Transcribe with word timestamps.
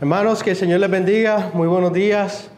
Hermanos, 0.00 0.42
que 0.42 0.52
el 0.52 0.56
Señor 0.56 0.80
les 0.80 0.90
bendiga. 0.90 1.50
Muy 1.52 1.68
buenos 1.68 1.92
días. 1.92 2.50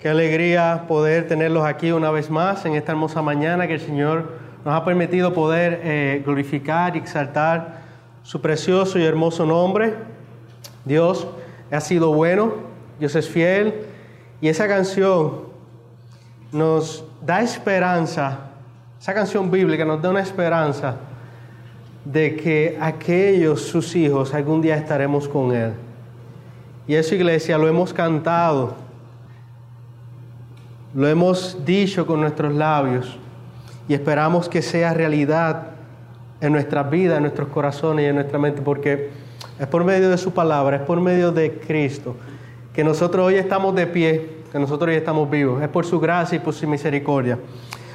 Qué 0.00 0.08
alegría 0.08 0.86
poder 0.88 1.28
tenerlos 1.28 1.66
aquí 1.66 1.92
una 1.92 2.10
vez 2.10 2.30
más 2.30 2.64
en 2.64 2.76
esta 2.76 2.92
hermosa 2.92 3.20
mañana 3.20 3.66
que 3.66 3.74
el 3.74 3.80
Señor 3.80 4.38
nos 4.64 4.74
ha 4.74 4.82
permitido 4.82 5.34
poder 5.34 5.82
eh, 5.84 6.22
glorificar 6.24 6.96
y 6.96 7.00
exaltar 7.00 7.82
su 8.22 8.40
precioso 8.40 8.98
y 8.98 9.04
hermoso 9.04 9.44
nombre. 9.44 9.96
Dios 10.86 11.26
ha 11.70 11.80
sido 11.82 12.14
bueno, 12.14 12.54
Dios 12.98 13.14
es 13.16 13.28
fiel 13.28 13.74
y 14.40 14.48
esa 14.48 14.66
canción 14.66 15.42
nos 16.52 17.04
da 17.20 17.42
esperanza, 17.42 18.48
esa 18.98 19.12
canción 19.12 19.50
bíblica 19.50 19.84
nos 19.84 20.00
da 20.00 20.08
una 20.08 20.22
esperanza 20.22 20.96
de 22.06 22.34
que 22.34 22.78
aquellos, 22.80 23.60
sus 23.60 23.94
hijos, 23.94 24.32
algún 24.32 24.62
día 24.62 24.76
estaremos 24.76 25.28
con 25.28 25.54
Él. 25.54 25.74
Y 26.86 26.94
eso, 26.94 27.14
iglesia, 27.14 27.58
lo 27.58 27.68
hemos 27.68 27.92
cantado, 27.92 28.74
lo 30.94 31.06
hemos 31.06 31.64
dicho 31.64 32.06
con 32.06 32.20
nuestros 32.20 32.52
labios 32.52 33.18
y 33.88 33.94
esperamos 33.94 34.48
que 34.48 34.62
sea 34.62 34.92
realidad 34.92 35.68
en 36.40 36.52
nuestras 36.52 36.90
vidas, 36.90 37.18
en 37.18 37.22
nuestros 37.22 37.48
corazones 37.48 38.04
y 38.04 38.08
en 38.08 38.16
nuestra 38.16 38.38
mente, 38.38 38.62
porque 38.62 39.10
es 39.60 39.66
por 39.68 39.84
medio 39.84 40.10
de 40.10 40.18
su 40.18 40.32
palabra, 40.32 40.78
es 40.78 40.82
por 40.82 41.00
medio 41.00 41.30
de 41.30 41.52
Cristo, 41.52 42.16
que 42.72 42.82
nosotros 42.82 43.26
hoy 43.26 43.36
estamos 43.36 43.74
de 43.76 43.86
pie, 43.86 44.42
que 44.50 44.58
nosotros 44.58 44.88
hoy 44.88 44.96
estamos 44.96 45.30
vivos, 45.30 45.62
es 45.62 45.68
por 45.68 45.86
su 45.86 46.00
gracia 46.00 46.36
y 46.36 46.40
por 46.40 46.52
su 46.52 46.66
misericordia. 46.66 47.38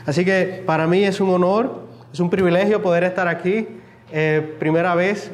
Así 0.05 0.23
que 0.23 0.63
para 0.65 0.87
mí 0.87 1.03
es 1.03 1.19
un 1.19 1.29
honor, 1.29 1.81
es 2.13 2.21
un 2.21 2.29
privilegio 2.29 2.81
poder 2.81 3.03
estar 3.03 3.27
aquí, 3.27 3.67
eh, 4.13 4.55
primera 4.57 4.95
vez. 4.95 5.29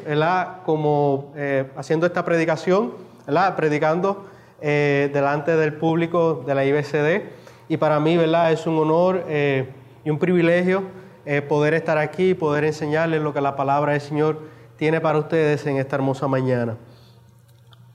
Como 0.66 1.32
eh, 1.36 1.70
haciendo 1.76 2.06
esta 2.06 2.24
predicación 2.24 3.03
¿verdad? 3.26 3.56
predicando 3.56 4.26
eh, 4.60 5.10
delante 5.12 5.56
del 5.56 5.74
público 5.74 6.42
de 6.46 6.54
la 6.54 6.64
IBCD. 6.64 7.22
Y 7.68 7.76
para 7.76 8.00
mí 8.00 8.16
¿verdad? 8.16 8.50
es 8.52 8.66
un 8.66 8.78
honor 8.78 9.24
eh, 9.28 9.68
y 10.04 10.10
un 10.10 10.18
privilegio 10.18 10.84
eh, 11.26 11.42
poder 11.42 11.74
estar 11.74 11.98
aquí 11.98 12.30
y 12.30 12.34
poder 12.34 12.64
enseñarles 12.64 13.20
lo 13.20 13.34
que 13.34 13.40
la 13.40 13.56
palabra 13.56 13.92
del 13.92 14.00
Señor 14.00 14.40
tiene 14.76 15.00
para 15.00 15.18
ustedes 15.18 15.66
en 15.66 15.76
esta 15.76 15.96
hermosa 15.96 16.28
mañana. 16.28 16.76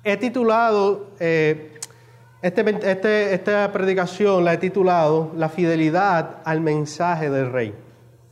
He 0.04 0.18
titulado, 0.18 1.08
este, 1.20 1.72
este, 2.42 3.34
esta 3.34 3.72
predicación 3.72 4.46
la 4.46 4.54
he 4.54 4.58
titulado 4.58 5.32
La 5.36 5.50
fidelidad 5.50 6.38
al 6.46 6.62
mensaje 6.62 7.30
del 7.30 7.52
Rey. 7.52 7.74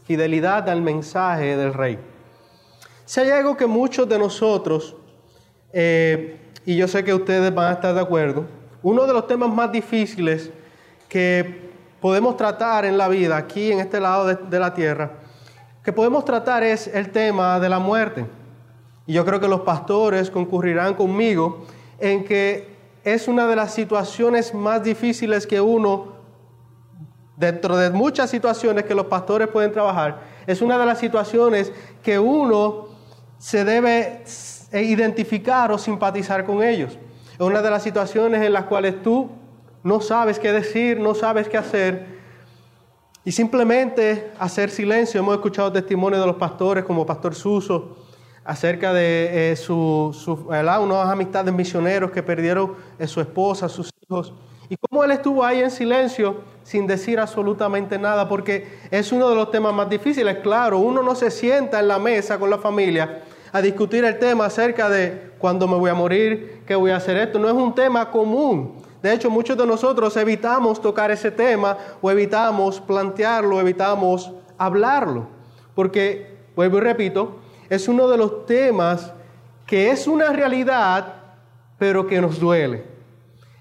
Fidelidad 0.05 0.69
al 0.69 0.81
mensaje 0.81 1.57
del 1.57 1.73
Rey. 1.73 1.99
Si 3.05 3.19
hay 3.19 3.29
algo 3.29 3.57
que 3.57 3.67
muchos 3.67 4.07
de 4.07 4.17
nosotros 4.17 4.95
y 6.67 6.75
yo 6.75 6.85
sé 6.85 7.01
que 7.01 7.13
ustedes 7.13 7.55
van 7.55 7.67
a 7.67 7.71
estar 7.75 7.95
de 7.95 8.01
acuerdo, 8.01 8.45
uno 8.83 9.07
de 9.07 9.13
los 9.13 9.25
temas 9.25 9.49
más 9.49 9.71
difíciles 9.71 10.51
que 11.07 11.71
podemos 12.01 12.35
tratar 12.35 12.83
en 12.83 12.97
la 12.97 13.07
vida, 13.07 13.37
aquí 13.37 13.71
en 13.71 13.79
este 13.79 14.01
lado 14.01 14.25
de, 14.25 14.59
la 14.59 14.73
tierra, 14.73 15.11
que 15.81 15.93
podemos 15.93 16.25
tratar 16.25 16.63
es 16.63 16.87
el 16.87 17.09
tema 17.09 17.57
de 17.61 17.69
la 17.69 17.79
muerte. 17.79 18.25
Y 19.05 19.13
yo 19.13 19.23
creo 19.23 19.39
que 19.39 19.47
los 19.47 19.61
pastores 19.61 20.29
concurrirán 20.29 20.93
conmigo 20.95 21.65
en 21.99 22.25
que 22.25 22.75
es 23.05 23.29
una 23.29 23.47
de 23.47 23.55
las 23.55 23.73
situaciones 23.73 24.53
más 24.53 24.83
difíciles 24.83 25.47
que 25.47 25.61
uno, 25.61 26.17
dentro 27.37 27.77
de 27.77 27.91
muchas 27.91 28.29
situaciones 28.29 28.83
que 28.83 28.93
los 28.93 29.05
pastores 29.05 29.47
pueden 29.47 29.71
trabajar, 29.71 30.19
es 30.45 30.61
una 30.61 30.77
de 30.77 30.85
las 30.85 30.99
situaciones 30.99 31.71
que 32.03 32.19
uno 32.19 32.89
se 33.37 33.63
debe 33.63 34.25
identificar 34.73 35.71
o 35.71 35.77
simpatizar 35.77 36.45
con 36.45 36.61
ellos. 36.63 36.97
Es 37.33 37.39
una 37.39 37.61
de 37.61 37.69
las 37.69 37.83
situaciones 37.83 38.41
en 38.41 38.53
las 38.53 38.65
cuales 38.65 39.01
tú 39.01 39.29
no 39.83 40.01
sabes 40.01 40.39
qué 40.39 40.51
decir, 40.51 40.99
no 40.99 41.15
sabes 41.15 41.47
qué 41.47 41.57
hacer 41.57 42.17
y 43.23 43.31
simplemente 43.31 44.31
hacer 44.39 44.69
silencio. 44.69 45.19
Hemos 45.19 45.35
escuchado 45.35 45.71
testimonios 45.71 46.21
de 46.21 46.27
los 46.27 46.35
pastores 46.35 46.83
como 46.83 47.05
Pastor 47.05 47.35
Suso 47.35 47.97
acerca 48.43 48.93
de 48.93 49.51
eh, 49.51 49.55
su, 49.55 50.15
su 50.17 50.47
unas 50.47 51.09
amistades 51.09 51.53
misioneros 51.53 52.11
que 52.11 52.23
perdieron 52.23 52.75
eh, 52.97 53.07
su 53.07 53.21
esposa, 53.21 53.69
sus 53.69 53.91
hijos. 54.01 54.33
Y 54.69 54.75
cómo 54.77 55.03
él 55.03 55.11
estuvo 55.11 55.43
ahí 55.45 55.61
en 55.61 55.71
silencio 55.71 56.41
sin 56.63 56.87
decir 56.87 57.19
absolutamente 57.19 57.97
nada, 57.97 58.27
porque 58.27 58.79
es 58.91 59.11
uno 59.11 59.29
de 59.29 59.35
los 59.35 59.51
temas 59.51 59.73
más 59.73 59.89
difíciles. 59.89 60.39
Claro, 60.39 60.79
uno 60.79 61.01
no 61.01 61.15
se 61.15 61.31
sienta 61.31 61.79
en 61.79 61.87
la 61.87 61.99
mesa 61.99 62.37
con 62.37 62.49
la 62.49 62.57
familia 62.57 63.23
a 63.51 63.61
discutir 63.61 64.03
el 64.05 64.19
tema 64.19 64.45
acerca 64.45 64.89
de 64.89 65.33
cuándo 65.37 65.67
me 65.67 65.75
voy 65.75 65.89
a 65.89 65.93
morir, 65.93 66.63
qué 66.65 66.75
voy 66.75 66.91
a 66.91 66.97
hacer 66.97 67.17
esto. 67.17 67.39
No 67.39 67.47
es 67.47 67.53
un 67.53 67.73
tema 67.73 68.09
común. 68.11 68.83
De 69.01 69.13
hecho, 69.13 69.29
muchos 69.29 69.57
de 69.57 69.65
nosotros 69.65 70.15
evitamos 70.17 70.81
tocar 70.81 71.11
ese 71.11 71.31
tema 71.31 71.77
o 72.01 72.09
evitamos 72.09 72.79
plantearlo, 72.79 73.59
evitamos 73.59 74.31
hablarlo. 74.57 75.27
Porque, 75.75 76.37
vuelvo 76.55 76.77
y 76.77 76.81
repito, 76.81 77.37
es 77.69 77.87
uno 77.87 78.07
de 78.07 78.17
los 78.17 78.45
temas 78.45 79.13
que 79.65 79.91
es 79.91 80.07
una 80.07 80.31
realidad, 80.31 81.13
pero 81.77 82.07
que 82.07 82.19
nos 82.19 82.39
duele. 82.39 82.85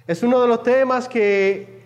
Es 0.07 0.23
uno 0.23 0.41
de 0.41 0.49
los 0.49 0.63
temas 0.63 1.09
que 1.09 1.77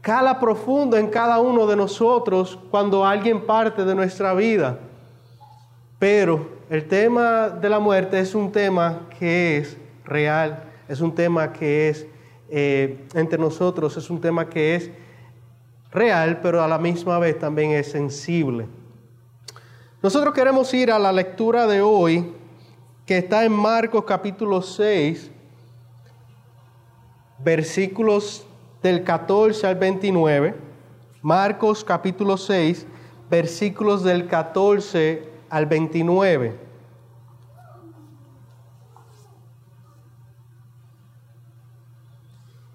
cala 0.00 0.38
profundo 0.38 0.96
en 0.96 1.08
cada 1.08 1.40
uno 1.40 1.66
de 1.66 1.76
nosotros 1.76 2.58
cuando 2.70 3.04
alguien 3.04 3.46
parte 3.46 3.84
de 3.84 3.94
nuestra 3.94 4.34
vida. 4.34 4.78
Pero 5.98 6.59
el 6.70 6.86
tema 6.86 7.48
de 7.48 7.68
la 7.68 7.80
muerte 7.80 8.20
es 8.20 8.32
un 8.32 8.52
tema 8.52 9.08
que 9.18 9.58
es 9.58 9.76
real, 10.04 10.62
es 10.88 11.00
un 11.00 11.12
tema 11.12 11.52
que 11.52 11.88
es 11.88 12.06
eh, 12.48 13.06
entre 13.12 13.40
nosotros, 13.40 13.96
es 13.96 14.08
un 14.08 14.20
tema 14.20 14.48
que 14.48 14.76
es 14.76 14.90
real, 15.90 16.38
pero 16.40 16.62
a 16.62 16.68
la 16.68 16.78
misma 16.78 17.18
vez 17.18 17.36
también 17.40 17.72
es 17.72 17.90
sensible. 17.90 18.68
Nosotros 20.00 20.32
queremos 20.32 20.72
ir 20.72 20.92
a 20.92 20.98
la 21.00 21.12
lectura 21.12 21.66
de 21.66 21.82
hoy, 21.82 22.32
que 23.04 23.18
está 23.18 23.44
en 23.44 23.52
Marcos 23.52 24.04
capítulo 24.04 24.62
6, 24.62 25.28
versículos 27.40 28.46
del 28.80 29.02
14 29.02 29.66
al 29.66 29.74
29. 29.74 30.54
Marcos 31.20 31.82
capítulo 31.82 32.36
6, 32.36 32.86
versículos 33.28 34.04
del 34.04 34.28
14 34.28 35.29
al 35.50 35.66
29. 35.66 36.70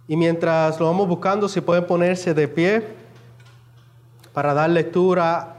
Y 0.07 0.15
mientras 0.15 0.79
lo 0.79 0.85
vamos 0.85 1.07
buscando, 1.07 1.49
si 1.49 1.61
pueden 1.61 1.87
ponerse 1.87 2.33
de 2.33 2.47
pie 2.47 2.85
para 4.33 4.53
dar 4.53 4.69
lectura 4.69 5.55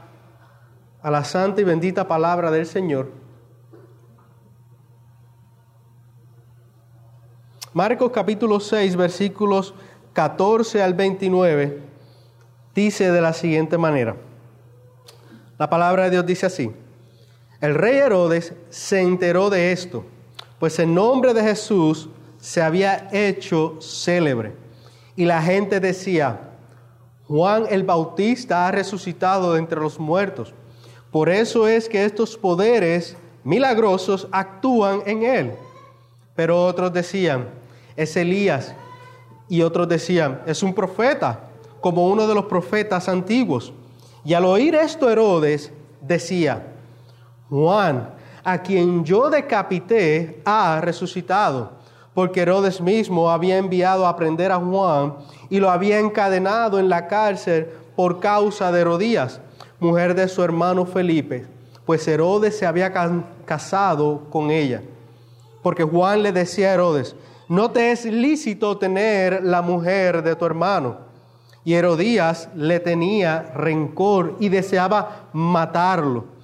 a 1.01 1.11
la 1.11 1.23
santa 1.23 1.61
y 1.61 1.63
bendita 1.63 2.07
palabra 2.07 2.49
del 2.51 2.65
Señor. 2.65 3.11
Marcos 7.73 8.11
capítulo 8.11 8.59
6, 8.59 8.95
versículos 8.95 9.73
14 10.13 10.81
al 10.81 10.93
29, 10.93 11.81
dice 12.73 13.11
de 13.11 13.21
la 13.21 13.33
siguiente 13.33 13.77
manera. 13.77 14.15
La 15.59 15.69
palabra 15.69 16.05
de 16.05 16.11
Dios 16.11 16.25
dice 16.25 16.45
así. 16.45 16.71
El 17.59 17.73
rey 17.73 17.97
Herodes 17.97 18.53
se 18.69 19.01
enteró 19.01 19.49
de 19.49 19.71
esto, 19.71 20.05
pues 20.59 20.77
el 20.77 20.93
nombre 20.93 21.33
de 21.33 21.41
Jesús 21.41 22.09
se 22.39 22.61
había 22.61 23.09
hecho 23.11 23.77
célebre. 23.81 24.53
Y 25.15 25.25
la 25.25 25.41
gente 25.41 25.79
decía, 25.79 26.51
Juan 27.27 27.65
el 27.69 27.83
Bautista 27.83 28.67
ha 28.67 28.71
resucitado 28.71 29.53
de 29.53 29.59
entre 29.59 29.81
los 29.81 29.99
muertos. 29.99 30.53
Por 31.11 31.29
eso 31.29 31.67
es 31.67 31.89
que 31.89 32.05
estos 32.05 32.37
poderes 32.37 33.17
milagrosos 33.43 34.27
actúan 34.31 35.01
en 35.07 35.23
él. 35.23 35.53
Pero 36.35 36.63
otros 36.63 36.93
decían, 36.93 37.49
es 37.95 38.15
Elías. 38.15 38.75
Y 39.49 39.63
otros 39.63 39.89
decían, 39.89 40.41
es 40.45 40.61
un 40.61 40.75
profeta, 40.75 41.49
como 41.81 42.07
uno 42.07 42.27
de 42.27 42.35
los 42.35 42.45
profetas 42.45 43.09
antiguos. 43.09 43.73
Y 44.23 44.35
al 44.35 44.45
oír 44.45 44.75
esto 44.75 45.09
Herodes 45.09 45.71
decía, 46.01 46.76
Juan, 47.49 48.09
a 48.43 48.61
quien 48.61 49.03
yo 49.03 49.29
decapité, 49.29 50.41
ha 50.45 50.79
resucitado, 50.81 51.71
porque 52.13 52.41
Herodes 52.41 52.81
mismo 52.81 53.29
había 53.29 53.57
enviado 53.57 54.05
a 54.05 54.15
prender 54.15 54.51
a 54.51 54.57
Juan 54.57 55.15
y 55.49 55.59
lo 55.59 55.69
había 55.69 55.99
encadenado 55.99 56.79
en 56.79 56.89
la 56.89 57.07
cárcel 57.07 57.69
por 57.95 58.19
causa 58.19 58.71
de 58.71 58.81
Herodías, 58.81 59.39
mujer 59.79 60.13
de 60.13 60.27
su 60.27 60.43
hermano 60.43 60.85
Felipe, 60.85 61.45
pues 61.85 62.07
Herodes 62.07 62.57
se 62.57 62.65
había 62.65 62.91
casado 63.45 64.23
con 64.29 64.51
ella. 64.51 64.81
Porque 65.61 65.83
Juan 65.83 66.23
le 66.23 66.31
decía 66.31 66.69
a 66.69 66.73
Herodes, 66.73 67.15
no 67.47 67.71
te 67.71 67.91
es 67.91 68.05
lícito 68.05 68.77
tener 68.77 69.43
la 69.43 69.61
mujer 69.61 70.21
de 70.21 70.35
tu 70.35 70.45
hermano. 70.45 70.97
Y 71.63 71.73
Herodías 71.73 72.49
le 72.55 72.79
tenía 72.79 73.51
rencor 73.55 74.35
y 74.39 74.49
deseaba 74.49 75.27
matarlo 75.33 76.36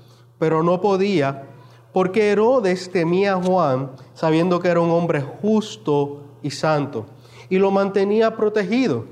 pero 0.44 0.62
no 0.62 0.82
podía, 0.82 1.46
porque 1.94 2.30
Herodes 2.30 2.92
temía 2.92 3.36
a 3.36 3.42
Juan, 3.42 3.92
sabiendo 4.14 4.60
que 4.60 4.68
era 4.68 4.82
un 4.82 4.92
hombre 4.92 5.22
justo 5.22 6.22
y 6.42 6.52
santo, 6.52 7.06
y 7.48 7.58
lo 7.60 7.72
mantenía 7.72 8.36
protegido. 8.36 9.06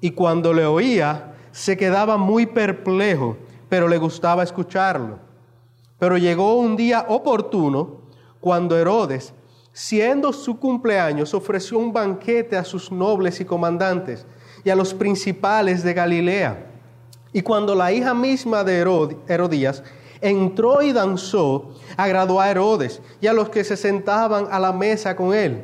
Y 0.00 0.12
cuando 0.12 0.52
le 0.52 0.64
oía, 0.64 1.34
se 1.50 1.76
quedaba 1.76 2.16
muy 2.18 2.46
perplejo, 2.46 3.36
pero 3.68 3.88
le 3.88 3.98
gustaba 3.98 4.44
escucharlo. 4.44 5.18
Pero 5.98 6.18
llegó 6.18 6.54
un 6.54 6.76
día 6.76 7.04
oportuno 7.08 7.96
cuando 8.38 8.78
Herodes, 8.78 9.34
siendo 9.72 10.32
su 10.32 10.60
cumpleaños, 10.60 11.34
ofreció 11.34 11.78
un 11.78 11.92
banquete 11.92 12.56
a 12.56 12.62
sus 12.62 12.92
nobles 12.92 13.40
y 13.40 13.44
comandantes 13.44 14.24
y 14.62 14.70
a 14.70 14.76
los 14.76 14.94
principales 14.94 15.82
de 15.82 15.94
Galilea. 15.94 16.70
Y 17.32 17.42
cuando 17.42 17.74
la 17.74 17.90
hija 17.90 18.14
misma 18.14 18.62
de 18.62 18.78
Herodías 19.26 19.82
entró 20.20 20.82
y 20.82 20.92
danzó, 20.92 21.72
agradó 21.96 22.40
a 22.40 22.50
Herodes 22.50 23.00
y 23.20 23.26
a 23.26 23.32
los 23.32 23.48
que 23.48 23.64
se 23.64 23.76
sentaban 23.76 24.48
a 24.50 24.58
la 24.58 24.72
mesa 24.72 25.16
con 25.16 25.34
él. 25.34 25.62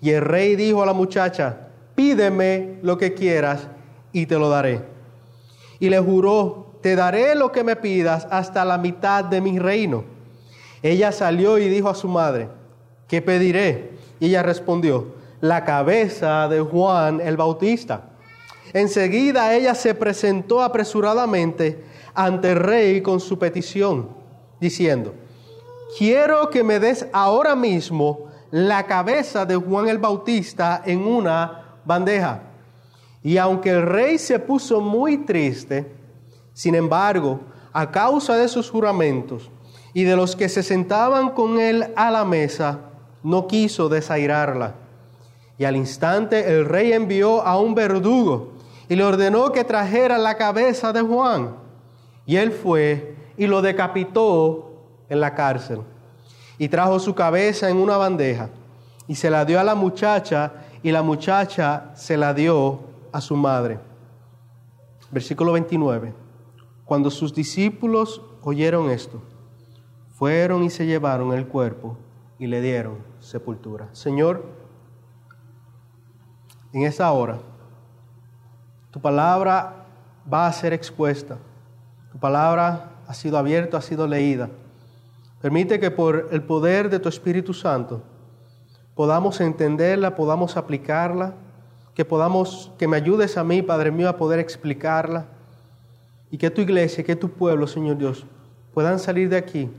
Y 0.00 0.10
el 0.10 0.22
rey 0.22 0.56
dijo 0.56 0.82
a 0.82 0.86
la 0.86 0.92
muchacha, 0.92 1.68
pídeme 1.94 2.78
lo 2.82 2.98
que 2.98 3.14
quieras 3.14 3.68
y 4.12 4.26
te 4.26 4.38
lo 4.38 4.48
daré. 4.48 4.84
Y 5.78 5.88
le 5.88 5.98
juró, 6.00 6.76
te 6.80 6.96
daré 6.96 7.34
lo 7.34 7.52
que 7.52 7.64
me 7.64 7.76
pidas 7.76 8.26
hasta 8.30 8.64
la 8.64 8.78
mitad 8.78 9.24
de 9.24 9.40
mi 9.40 9.58
reino. 9.58 10.04
Ella 10.82 11.12
salió 11.12 11.58
y 11.58 11.68
dijo 11.68 11.88
a 11.88 11.94
su 11.94 12.08
madre, 12.08 12.48
¿qué 13.06 13.22
pediré? 13.22 13.92
Y 14.18 14.26
ella 14.26 14.42
respondió, 14.42 15.14
la 15.40 15.64
cabeza 15.64 16.48
de 16.48 16.60
Juan 16.60 17.20
el 17.20 17.36
Bautista. 17.36 18.10
Enseguida 18.72 19.54
ella 19.54 19.74
se 19.74 19.94
presentó 19.94 20.62
apresuradamente 20.62 21.84
ante 22.14 22.52
el 22.52 22.56
rey 22.56 23.02
con 23.02 23.20
su 23.20 23.38
petición, 23.38 24.08
diciendo, 24.60 25.14
quiero 25.96 26.50
que 26.50 26.62
me 26.62 26.78
des 26.78 27.06
ahora 27.12 27.56
mismo 27.56 28.26
la 28.50 28.86
cabeza 28.86 29.46
de 29.46 29.56
Juan 29.56 29.88
el 29.88 29.98
Bautista 29.98 30.82
en 30.84 31.06
una 31.06 31.78
bandeja. 31.84 32.42
Y 33.22 33.38
aunque 33.38 33.70
el 33.70 33.82
rey 33.82 34.18
se 34.18 34.38
puso 34.38 34.80
muy 34.80 35.18
triste, 35.18 35.90
sin 36.52 36.74
embargo, 36.74 37.40
a 37.72 37.90
causa 37.90 38.36
de 38.36 38.48
sus 38.48 38.70
juramentos 38.70 39.50
y 39.94 40.04
de 40.04 40.16
los 40.16 40.36
que 40.36 40.48
se 40.48 40.62
sentaban 40.62 41.30
con 41.30 41.58
él 41.58 41.92
a 41.96 42.10
la 42.10 42.24
mesa, 42.24 42.78
no 43.22 43.46
quiso 43.46 43.88
desairarla. 43.88 44.74
Y 45.58 45.64
al 45.64 45.76
instante 45.76 46.52
el 46.52 46.64
rey 46.66 46.92
envió 46.92 47.42
a 47.42 47.58
un 47.58 47.74
verdugo 47.74 48.52
y 48.88 48.96
le 48.96 49.04
ordenó 49.04 49.52
que 49.52 49.64
trajera 49.64 50.18
la 50.18 50.36
cabeza 50.36 50.92
de 50.92 51.00
Juan. 51.00 51.61
Y 52.26 52.36
él 52.36 52.52
fue 52.52 53.16
y 53.36 53.46
lo 53.46 53.62
decapitó 53.62 54.72
en 55.08 55.20
la 55.20 55.34
cárcel. 55.34 55.80
Y 56.58 56.68
trajo 56.68 56.98
su 56.98 57.14
cabeza 57.14 57.68
en 57.68 57.76
una 57.76 57.96
bandeja 57.96 58.48
y 59.08 59.14
se 59.14 59.30
la 59.30 59.44
dio 59.44 59.58
a 59.58 59.64
la 59.64 59.74
muchacha 59.74 60.52
y 60.82 60.92
la 60.92 61.02
muchacha 61.02 61.90
se 61.94 62.16
la 62.16 62.34
dio 62.34 62.80
a 63.12 63.20
su 63.20 63.36
madre. 63.36 63.78
Versículo 65.10 65.52
29. 65.52 66.14
Cuando 66.84 67.10
sus 67.10 67.34
discípulos 67.34 68.22
oyeron 68.42 68.90
esto, 68.90 69.22
fueron 70.10 70.62
y 70.62 70.70
se 70.70 70.86
llevaron 70.86 71.32
el 71.32 71.46
cuerpo 71.46 71.96
y 72.38 72.46
le 72.46 72.60
dieron 72.60 72.98
sepultura. 73.20 73.88
Señor, 73.92 74.44
en 76.72 76.84
esa 76.84 77.10
hora, 77.12 77.38
tu 78.90 79.00
palabra 79.00 79.86
va 80.32 80.46
a 80.46 80.52
ser 80.52 80.72
expuesta. 80.72 81.38
Tu 82.12 82.18
palabra 82.18 82.90
ha 83.06 83.14
sido 83.14 83.38
abierta, 83.38 83.78
ha 83.78 83.82
sido 83.82 84.06
leída. 84.06 84.50
Permite 85.40 85.80
que 85.80 85.90
por 85.90 86.28
el 86.30 86.42
poder 86.42 86.90
de 86.90 86.98
tu 86.98 87.08
Espíritu 87.08 87.54
Santo 87.54 88.02
podamos 88.94 89.40
entenderla, 89.40 90.14
podamos 90.14 90.56
aplicarla, 90.56 91.34
que 91.94 92.04
podamos, 92.04 92.70
que 92.78 92.86
me 92.86 92.96
ayudes 92.96 93.36
a 93.36 93.44
mí, 93.44 93.62
Padre 93.62 93.90
mío, 93.90 94.08
a 94.08 94.16
poder 94.16 94.38
explicarla 94.38 95.26
y 96.30 96.38
que 96.38 96.50
tu 96.50 96.60
iglesia, 96.60 97.02
que 97.02 97.16
tu 97.16 97.30
pueblo, 97.30 97.66
Señor 97.66 97.98
Dios, 97.98 98.24
puedan 98.72 98.98
salir 98.98 99.28
de 99.28 99.36
aquí, 99.36 99.70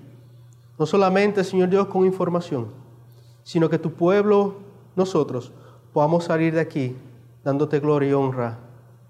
no 0.77 0.85
solamente, 0.85 1.43
Señor 1.43 1.69
Dios, 1.69 1.87
con 1.87 2.05
información, 2.05 2.67
sino 3.43 3.69
que 3.69 3.79
tu 3.79 3.93
pueblo, 3.93 4.55
nosotros, 4.95 5.51
podamos 5.93 6.25
salir 6.25 6.53
de 6.53 6.61
aquí 6.61 6.95
dándote 7.43 7.79
gloria 7.79 8.09
y 8.09 8.13
honra 8.13 8.57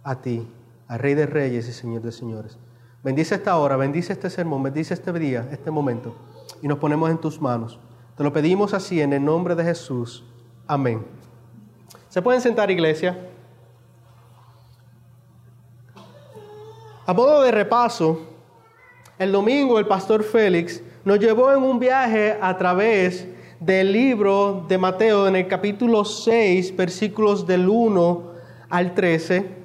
a 0.03 0.21
ti, 0.21 0.47
al 0.87 0.99
Rey 0.99 1.13
de 1.13 1.25
Reyes 1.25 1.67
y 1.67 1.71
Señor 1.71 2.01
de 2.01 2.11
Señores. 2.11 2.57
Bendice 3.03 3.35
esta 3.35 3.57
hora, 3.57 3.75
bendice 3.75 4.13
este 4.13 4.29
sermón, 4.29 4.63
bendice 4.63 4.93
este 4.93 5.11
día, 5.11 5.45
este 5.51 5.69
momento, 5.69 6.15
y 6.61 6.69
nos 6.69 6.77
ponemos 6.77 7.11
en 7.11 7.17
tus 7.17 7.41
manos. 7.41 7.77
Te 8.15 8.23
lo 8.23 8.31
pedimos 8.31 8.73
así 8.73 9.01
en 9.01 9.11
el 9.11 9.25
nombre 9.25 9.55
de 9.55 9.63
Jesús. 9.65 10.23
Amén. 10.65 11.05
¿Se 12.07 12.21
pueden 12.21 12.39
sentar, 12.39 12.71
iglesia? 12.71 13.27
A 17.05 17.13
modo 17.13 17.41
de 17.41 17.51
repaso, 17.51 18.21
el 19.19 19.33
domingo 19.33 19.79
el 19.79 19.85
pastor 19.85 20.23
Félix 20.23 20.81
nos 21.03 21.19
llevó 21.19 21.51
en 21.51 21.61
un 21.61 21.79
viaje 21.79 22.37
a 22.41 22.57
través 22.57 23.27
del 23.59 23.91
libro 23.91 24.65
de 24.69 24.77
Mateo 24.77 25.27
en 25.27 25.35
el 25.35 25.49
capítulo 25.49 26.05
6, 26.05 26.73
versículos 26.77 27.45
del 27.45 27.67
1 27.67 28.31
al 28.69 28.93
13 28.95 29.63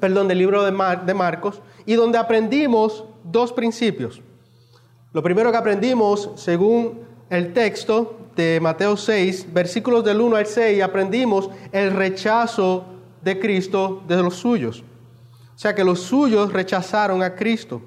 perdón, 0.00 0.28
del 0.28 0.38
libro 0.38 0.64
de, 0.64 0.72
de 1.04 1.14
Marcos, 1.14 1.60
y 1.86 1.94
donde 1.94 2.18
aprendimos 2.18 3.04
dos 3.22 3.52
principios. 3.52 4.20
Lo 5.12 5.22
primero 5.22 5.50
que 5.50 5.56
aprendimos, 5.56 6.30
según 6.34 7.00
el 7.30 7.52
texto 7.52 8.16
de 8.36 8.58
Mateo 8.60 8.96
6, 8.96 9.52
versículos 9.52 10.04
del 10.04 10.20
1 10.20 10.36
al 10.36 10.46
6, 10.46 10.82
aprendimos 10.82 11.50
el 11.72 11.92
rechazo 11.92 12.84
de 13.22 13.38
Cristo 13.38 14.02
de 14.08 14.16
los 14.16 14.34
suyos. 14.34 14.82
O 15.54 15.58
sea 15.58 15.74
que 15.74 15.84
los 15.84 16.00
suyos 16.00 16.52
rechazaron 16.52 17.22
a 17.22 17.34
Cristo. 17.34 17.80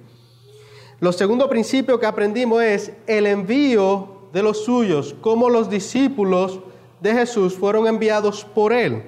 Lo 1.00 1.12
segundo 1.12 1.50
principio 1.50 2.00
que 2.00 2.06
aprendimos 2.06 2.64
es 2.64 2.92
el 3.06 3.28
envío 3.28 4.30
de 4.32 4.42
los 4.42 4.64
suyos, 4.64 5.16
cómo 5.22 5.50
los 5.50 5.70
discípulos 5.70 6.60
de 7.02 7.14
Jesús 7.14 7.54
fueron 7.56 7.88
enviados 7.88 8.44
por 8.46 8.74
él. 8.74 9.04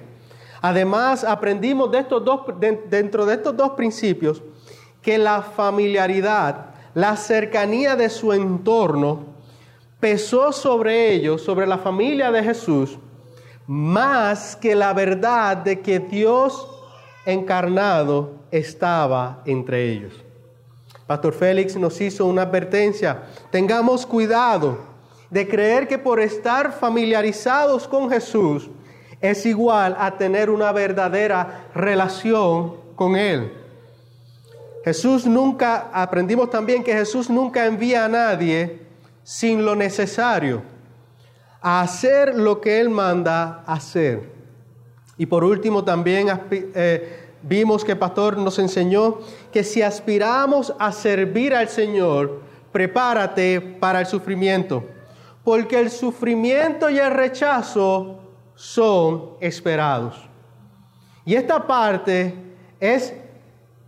Además, 0.61 1.23
aprendimos 1.23 1.89
de 1.91 1.99
estos 1.99 2.23
dos, 2.23 2.41
dentro 2.89 3.25
de 3.25 3.35
estos 3.35 3.55
dos 3.55 3.71
principios 3.71 4.43
que 5.09 5.17
la 5.17 5.41
familiaridad, 5.41 6.67
la 6.93 7.17
cercanía 7.17 7.95
de 7.95 8.11
su 8.11 8.31
entorno, 8.31 9.25
pesó 9.99 10.51
sobre 10.51 11.11
ellos, 11.11 11.41
sobre 11.41 11.65
la 11.65 11.79
familia 11.79 12.31
de 12.31 12.43
Jesús, 12.43 12.99
más 13.65 14.55
que 14.55 14.75
la 14.75 14.93
verdad 14.93 15.57
de 15.57 15.79
que 15.79 15.97
Dios 15.97 16.67
encarnado 17.25 18.33
estaba 18.51 19.41
entre 19.45 19.91
ellos. 19.91 20.13
Pastor 21.07 21.33
Félix 21.33 21.75
nos 21.75 21.99
hizo 22.01 22.27
una 22.27 22.43
advertencia. 22.43 23.23
Tengamos 23.49 24.05
cuidado 24.05 24.77
de 25.31 25.47
creer 25.47 25.87
que 25.87 25.97
por 25.97 26.19
estar 26.19 26.71
familiarizados 26.71 27.87
con 27.87 28.11
Jesús, 28.11 28.69
es 29.21 29.43
igual 29.47 29.95
a 29.97 30.19
tener 30.19 30.51
una 30.51 30.71
verdadera 30.71 31.65
relación 31.73 32.75
con 32.95 33.15
Él. 33.15 33.58
Jesús 34.83 35.25
nunca, 35.25 35.89
aprendimos 35.93 36.49
también 36.49 36.83
que 36.83 36.93
Jesús 36.93 37.29
nunca 37.29 37.65
envía 37.65 38.05
a 38.05 38.09
nadie 38.09 38.79
sin 39.23 39.65
lo 39.65 39.75
necesario, 39.75 40.63
a 41.61 41.81
hacer 41.81 42.35
lo 42.35 42.61
que 42.61 42.79
Él 42.79 42.89
manda 42.89 43.63
hacer. 43.67 44.31
Y 45.17 45.25
por 45.25 45.43
último 45.43 45.83
también 45.83 46.27
eh, 46.49 47.29
vimos 47.43 47.83
que 47.83 47.91
el 47.91 47.97
pastor 47.97 48.37
nos 48.37 48.57
enseñó 48.57 49.19
que 49.51 49.63
si 49.63 49.81
aspiramos 49.81 50.73
a 50.79 50.91
servir 50.93 51.53
al 51.53 51.67
Señor, 51.67 52.41
prepárate 52.71 53.59
para 53.59 53.99
el 53.99 54.05
sufrimiento, 54.05 54.85
porque 55.43 55.79
el 55.79 55.91
sufrimiento 55.91 56.89
y 56.89 56.99
el 56.99 57.11
rechazo 57.11 58.19
son 58.55 59.31
esperados. 59.41 60.29
Y 61.25 61.35
esta 61.35 61.67
parte 61.67 62.33
es 62.79 63.13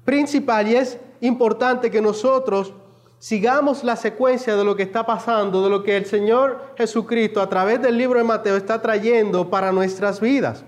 principal 0.06 0.68
y 0.68 0.76
es 0.76 0.98
importante 1.20 1.92
que 1.92 2.02
nosotros 2.02 2.74
sigamos 3.20 3.84
la 3.84 3.96
secuencia 3.96 4.56
de 4.56 4.64
lo 4.64 4.76
que 4.76 4.84
está 4.84 5.06
pasando, 5.06 5.64
de 5.64 5.70
lo 5.70 5.84
que 5.84 5.96
el 5.96 6.06
Señor 6.06 6.74
Jesucristo 6.76 7.40
a 7.40 7.48
través 7.48 7.82
del 7.82 7.98
libro 7.98 8.18
de 8.18 8.26
Mateo 8.26 8.58
está 8.58 8.82
trayendo 8.82 9.50
para 9.50 9.72
nuestras 9.72 10.20
vidas. 10.20 10.64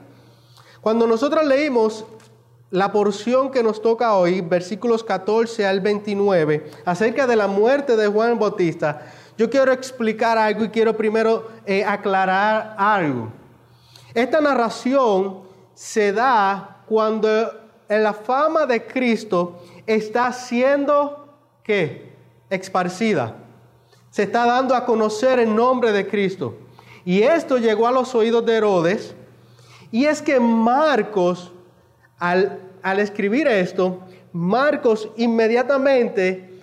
Cuando 0.79 1.07
nosotros 1.07 1.45
leímos 1.45 2.05
la 2.69 2.91
porción 2.91 3.49
que 3.49 3.63
nos 3.63 3.81
toca 3.81 4.13
hoy, 4.13 4.41
versículos 4.41 5.03
14 5.03 5.65
al 5.65 5.79
29, 5.79 6.71
acerca 6.85 7.25
de 7.25 7.35
la 7.35 7.47
muerte 7.47 7.95
de 7.95 8.07
Juan 8.07 8.37
Bautista, 8.37 9.01
yo 9.37 9.49
quiero 9.49 9.71
explicar 9.71 10.37
algo 10.37 10.65
y 10.65 10.69
quiero 10.69 10.95
primero 10.95 11.47
eh, 11.65 11.83
aclarar 11.83 12.75
algo. 12.77 13.31
Esta 14.13 14.41
narración 14.41 15.41
se 15.73 16.13
da 16.13 16.83
cuando 16.87 17.62
la 17.89 18.13
fama 18.13 18.65
de 18.65 18.85
Cristo 18.85 19.61
está 19.85 20.31
siendo 20.31 21.27
¿qué? 21.63 22.13
esparcida. 22.49 23.35
Se 24.09 24.23
está 24.23 24.45
dando 24.45 24.75
a 24.75 24.85
conocer 24.85 25.39
el 25.39 25.55
nombre 25.55 25.91
de 25.91 26.07
Cristo. 26.07 26.55
Y 27.05 27.23
esto 27.23 27.57
llegó 27.57 27.87
a 27.87 27.91
los 27.91 28.13
oídos 28.15 28.45
de 28.45 28.55
Herodes, 28.55 29.15
Y 29.91 30.05
es 30.05 30.21
que 30.21 30.39
Marcos, 30.39 31.51
al, 32.17 32.59
al 32.81 32.99
escribir 32.99 33.47
esto, 33.47 33.99
Marcos 34.31 35.09
inmediatamente, 35.17 36.61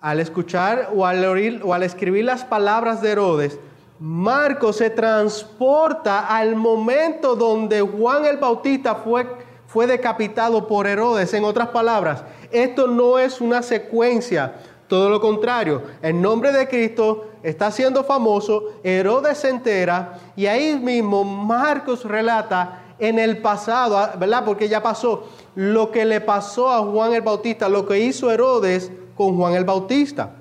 al 0.00 0.20
escuchar 0.20 0.90
o 0.94 1.06
al, 1.06 1.24
oír, 1.24 1.62
o 1.64 1.72
al 1.72 1.82
escribir 1.82 2.24
las 2.24 2.44
palabras 2.44 3.00
de 3.00 3.12
Herodes, 3.12 3.58
Marcos 3.98 4.76
se 4.76 4.90
transporta 4.90 6.26
al 6.26 6.56
momento 6.56 7.36
donde 7.36 7.80
Juan 7.80 8.24
el 8.24 8.36
Bautista 8.36 8.96
fue, 8.96 9.24
fue 9.72 9.86
decapitado 9.86 10.66
por 10.66 10.86
Herodes. 10.86 11.32
En 11.32 11.44
otras 11.44 11.68
palabras, 11.68 12.24
esto 12.50 12.86
no 12.86 13.18
es 13.18 13.40
una 13.40 13.62
secuencia, 13.62 14.52
todo 14.86 15.08
lo 15.08 15.18
contrario. 15.18 15.82
El 16.02 16.20
nombre 16.20 16.52
de 16.52 16.68
Cristo 16.68 17.30
está 17.42 17.70
siendo 17.70 18.04
famoso, 18.04 18.74
Herodes 18.84 19.38
se 19.38 19.48
entera 19.48 20.18
y 20.36 20.44
ahí 20.44 20.78
mismo 20.78 21.24
Marcos 21.24 22.04
relata 22.04 22.82
en 22.98 23.18
el 23.18 23.38
pasado, 23.38 24.10
¿verdad? 24.18 24.44
Porque 24.44 24.68
ya 24.68 24.82
pasó 24.82 25.28
lo 25.54 25.90
que 25.90 26.04
le 26.04 26.20
pasó 26.20 26.70
a 26.70 26.80
Juan 26.80 27.14
el 27.14 27.22
Bautista, 27.22 27.70
lo 27.70 27.86
que 27.86 27.98
hizo 27.98 28.30
Herodes 28.30 28.92
con 29.16 29.38
Juan 29.38 29.54
el 29.54 29.64
Bautista. 29.64 30.32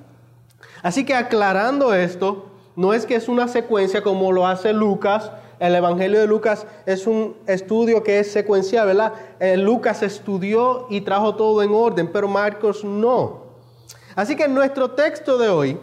Así 0.84 1.06
que 1.06 1.16
aclarando 1.16 1.94
esto, 1.94 2.48
no 2.76 2.94
es 2.94 3.06
que 3.06 3.16
es 3.16 3.30
una 3.30 3.48
secuencia 3.48 4.04
como 4.04 4.34
lo 4.34 4.46
hace 4.46 4.74
Lucas. 4.74 5.32
El 5.62 5.76
Evangelio 5.76 6.20
de 6.20 6.26
Lucas 6.26 6.66
es 6.88 7.06
un 7.06 7.38
estudio 7.46 8.02
que 8.02 8.18
es 8.18 8.32
secuencial, 8.32 8.88
¿verdad? 8.88 9.14
Eh, 9.40 9.58
Lucas 9.58 10.02
estudió 10.02 10.88
y 10.90 11.02
trajo 11.02 11.36
todo 11.36 11.62
en 11.62 11.72
orden, 11.72 12.12
pero 12.12 12.28
Marcos 12.28 12.84
no. 12.84 13.44
Así 14.16 14.36
que 14.36 14.46
en 14.46 14.56
nuestro 14.56 14.90
texto 14.90 15.38
de 15.38 15.50
hoy, 15.50 15.78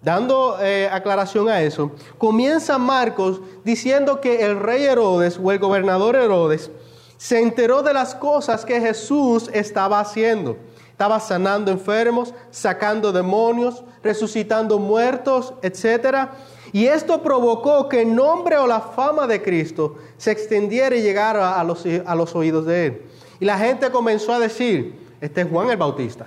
dando 0.00 0.58
eh, 0.60 0.88
aclaración 0.90 1.48
a 1.48 1.62
eso, 1.62 1.92
comienza 2.18 2.78
Marcos 2.78 3.40
diciendo 3.62 4.20
que 4.20 4.44
el 4.44 4.58
rey 4.58 4.82
Herodes 4.82 5.38
o 5.40 5.52
el 5.52 5.60
gobernador 5.60 6.16
Herodes 6.16 6.72
se 7.16 7.40
enteró 7.40 7.84
de 7.84 7.94
las 7.94 8.16
cosas 8.16 8.64
que 8.64 8.80
Jesús 8.80 9.48
estaba 9.52 10.00
haciendo. 10.00 10.56
Estaba 10.90 11.20
sanando 11.20 11.70
enfermos, 11.70 12.34
sacando 12.50 13.12
demonios, 13.12 13.84
resucitando 14.02 14.80
muertos, 14.80 15.54
etc. 15.62 16.28
Y 16.72 16.86
esto 16.86 17.22
provocó 17.22 17.88
que 17.88 18.02
el 18.02 18.14
nombre 18.14 18.56
o 18.56 18.66
la 18.66 18.80
fama 18.80 19.26
de 19.26 19.42
Cristo 19.42 19.98
se 20.16 20.30
extendiera 20.30 20.96
y 20.96 21.02
llegara 21.02 21.60
a 21.60 21.64
los, 21.64 21.84
a 22.06 22.14
los 22.14 22.34
oídos 22.34 22.64
de 22.64 22.86
él. 22.86 23.02
Y 23.40 23.44
la 23.44 23.58
gente 23.58 23.90
comenzó 23.90 24.32
a 24.32 24.38
decir, 24.38 25.14
este 25.20 25.42
es 25.42 25.48
Juan 25.48 25.68
el 25.68 25.76
Bautista. 25.76 26.26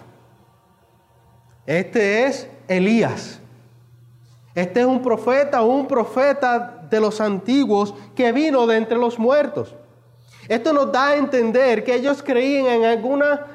Este 1.65 2.25
es 2.25 2.47
Elías. 2.67 3.39
Este 4.53 4.81
es 4.81 4.85
un 4.85 5.01
profeta, 5.01 5.63
un 5.63 5.87
profeta 5.87 6.85
de 6.89 6.99
los 6.99 7.19
antiguos 7.19 7.93
que 8.15 8.31
vino 8.31 8.67
de 8.67 8.77
entre 8.77 8.97
los 8.97 9.17
muertos. 9.17 9.75
Esto 10.47 10.71
nos 10.73 10.91
da 10.91 11.09
a 11.09 11.15
entender 11.15 11.83
que 11.83 11.95
ellos 11.95 12.21
creían 12.23 12.67
en 12.67 12.85
alguna 12.85 13.47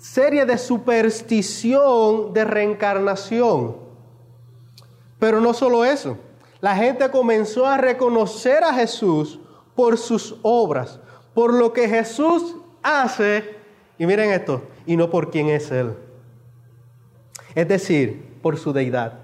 serie 0.00 0.46
de 0.46 0.56
superstición 0.56 2.32
de 2.32 2.44
reencarnación. 2.44 3.87
Pero 5.18 5.40
no 5.40 5.52
solo 5.52 5.84
eso, 5.84 6.16
la 6.60 6.76
gente 6.76 7.10
comenzó 7.10 7.66
a 7.66 7.76
reconocer 7.76 8.64
a 8.64 8.74
Jesús 8.74 9.38
por 9.74 9.98
sus 9.98 10.36
obras, 10.42 11.00
por 11.34 11.54
lo 11.54 11.72
que 11.72 11.88
Jesús 11.88 12.56
hace, 12.82 13.56
y 13.98 14.06
miren 14.06 14.30
esto, 14.30 14.62
y 14.86 14.96
no 14.96 15.10
por 15.10 15.30
quién 15.30 15.48
es 15.48 15.70
Él. 15.70 15.94
Es 17.54 17.68
decir, 17.68 18.38
por 18.42 18.56
su 18.58 18.72
deidad. 18.72 19.20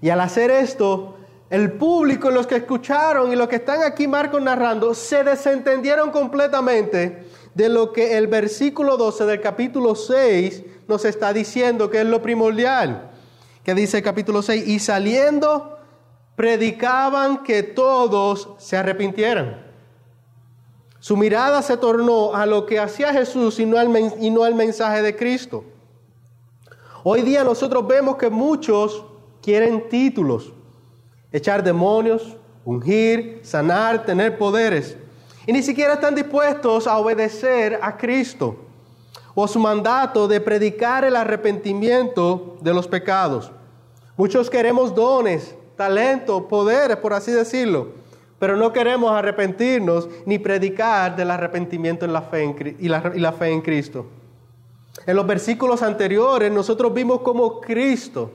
Y 0.00 0.10
al 0.10 0.20
hacer 0.20 0.50
esto, 0.50 1.16
el 1.50 1.72
público, 1.72 2.30
los 2.30 2.46
que 2.46 2.56
escucharon 2.56 3.32
y 3.32 3.36
los 3.36 3.48
que 3.48 3.56
están 3.56 3.82
aquí, 3.82 4.08
Marcos 4.08 4.42
narrando, 4.42 4.94
se 4.94 5.24
desentendieron 5.24 6.10
completamente 6.10 7.24
de 7.54 7.68
lo 7.68 7.92
que 7.92 8.18
el 8.18 8.26
versículo 8.26 8.96
12 8.96 9.24
del 9.24 9.40
capítulo 9.40 9.94
6 9.94 10.64
nos 10.88 11.04
está 11.04 11.32
diciendo 11.32 11.88
que 11.90 12.00
es 12.00 12.06
lo 12.06 12.20
primordial. 12.20 13.10
Que 13.66 13.74
dice 13.74 13.96
el 13.96 14.04
capítulo 14.04 14.42
6, 14.42 14.68
y 14.68 14.78
saliendo 14.78 15.76
predicaban 16.36 17.42
que 17.42 17.64
todos 17.64 18.50
se 18.58 18.76
arrepintieran. 18.76 19.60
Su 21.00 21.16
mirada 21.16 21.60
se 21.62 21.76
tornó 21.76 22.32
a 22.32 22.46
lo 22.46 22.64
que 22.64 22.78
hacía 22.78 23.12
Jesús 23.12 23.58
y 23.58 23.66
no 23.66 23.76
al, 23.76 23.90
y 24.20 24.30
no 24.30 24.44
al 24.44 24.54
mensaje 24.54 25.02
de 25.02 25.16
Cristo. 25.16 25.64
Hoy 27.02 27.22
día 27.22 27.42
nosotros 27.42 27.84
vemos 27.88 28.14
que 28.14 28.30
muchos 28.30 29.04
quieren 29.42 29.88
títulos, 29.88 30.52
echar 31.32 31.64
demonios, 31.64 32.36
ungir, 32.64 33.40
sanar, 33.42 34.06
tener 34.06 34.38
poderes. 34.38 34.96
Y 35.44 35.52
ni 35.52 35.64
siquiera 35.64 35.94
están 35.94 36.14
dispuestos 36.14 36.86
a 36.86 36.98
obedecer 36.98 37.80
a 37.82 37.96
Cristo 37.96 38.58
o 39.34 39.48
su 39.48 39.58
mandato 39.58 40.28
de 40.28 40.40
predicar 40.40 41.04
el 41.04 41.16
arrepentimiento 41.16 42.58
de 42.60 42.72
los 42.72 42.86
pecados. 42.86 43.50
Muchos 44.16 44.48
queremos 44.48 44.94
dones, 44.94 45.54
talento, 45.76 46.48
poderes, 46.48 46.96
por 46.96 47.12
así 47.12 47.32
decirlo, 47.32 47.88
pero 48.38 48.56
no 48.56 48.72
queremos 48.72 49.12
arrepentirnos 49.12 50.08
ni 50.24 50.38
predicar 50.38 51.16
del 51.16 51.30
arrepentimiento 51.30 52.04
en 52.04 52.12
la 52.12 52.22
fe 52.22 52.76
y, 52.78 52.88
la, 52.88 53.12
y 53.14 53.20
la 53.20 53.32
fe 53.32 53.50
en 53.50 53.60
Cristo. 53.60 54.06
En 55.06 55.16
los 55.16 55.26
versículos 55.26 55.82
anteriores 55.82 56.50
nosotros 56.50 56.92
vimos 56.94 57.20
como 57.20 57.60
Cristo, 57.60 58.30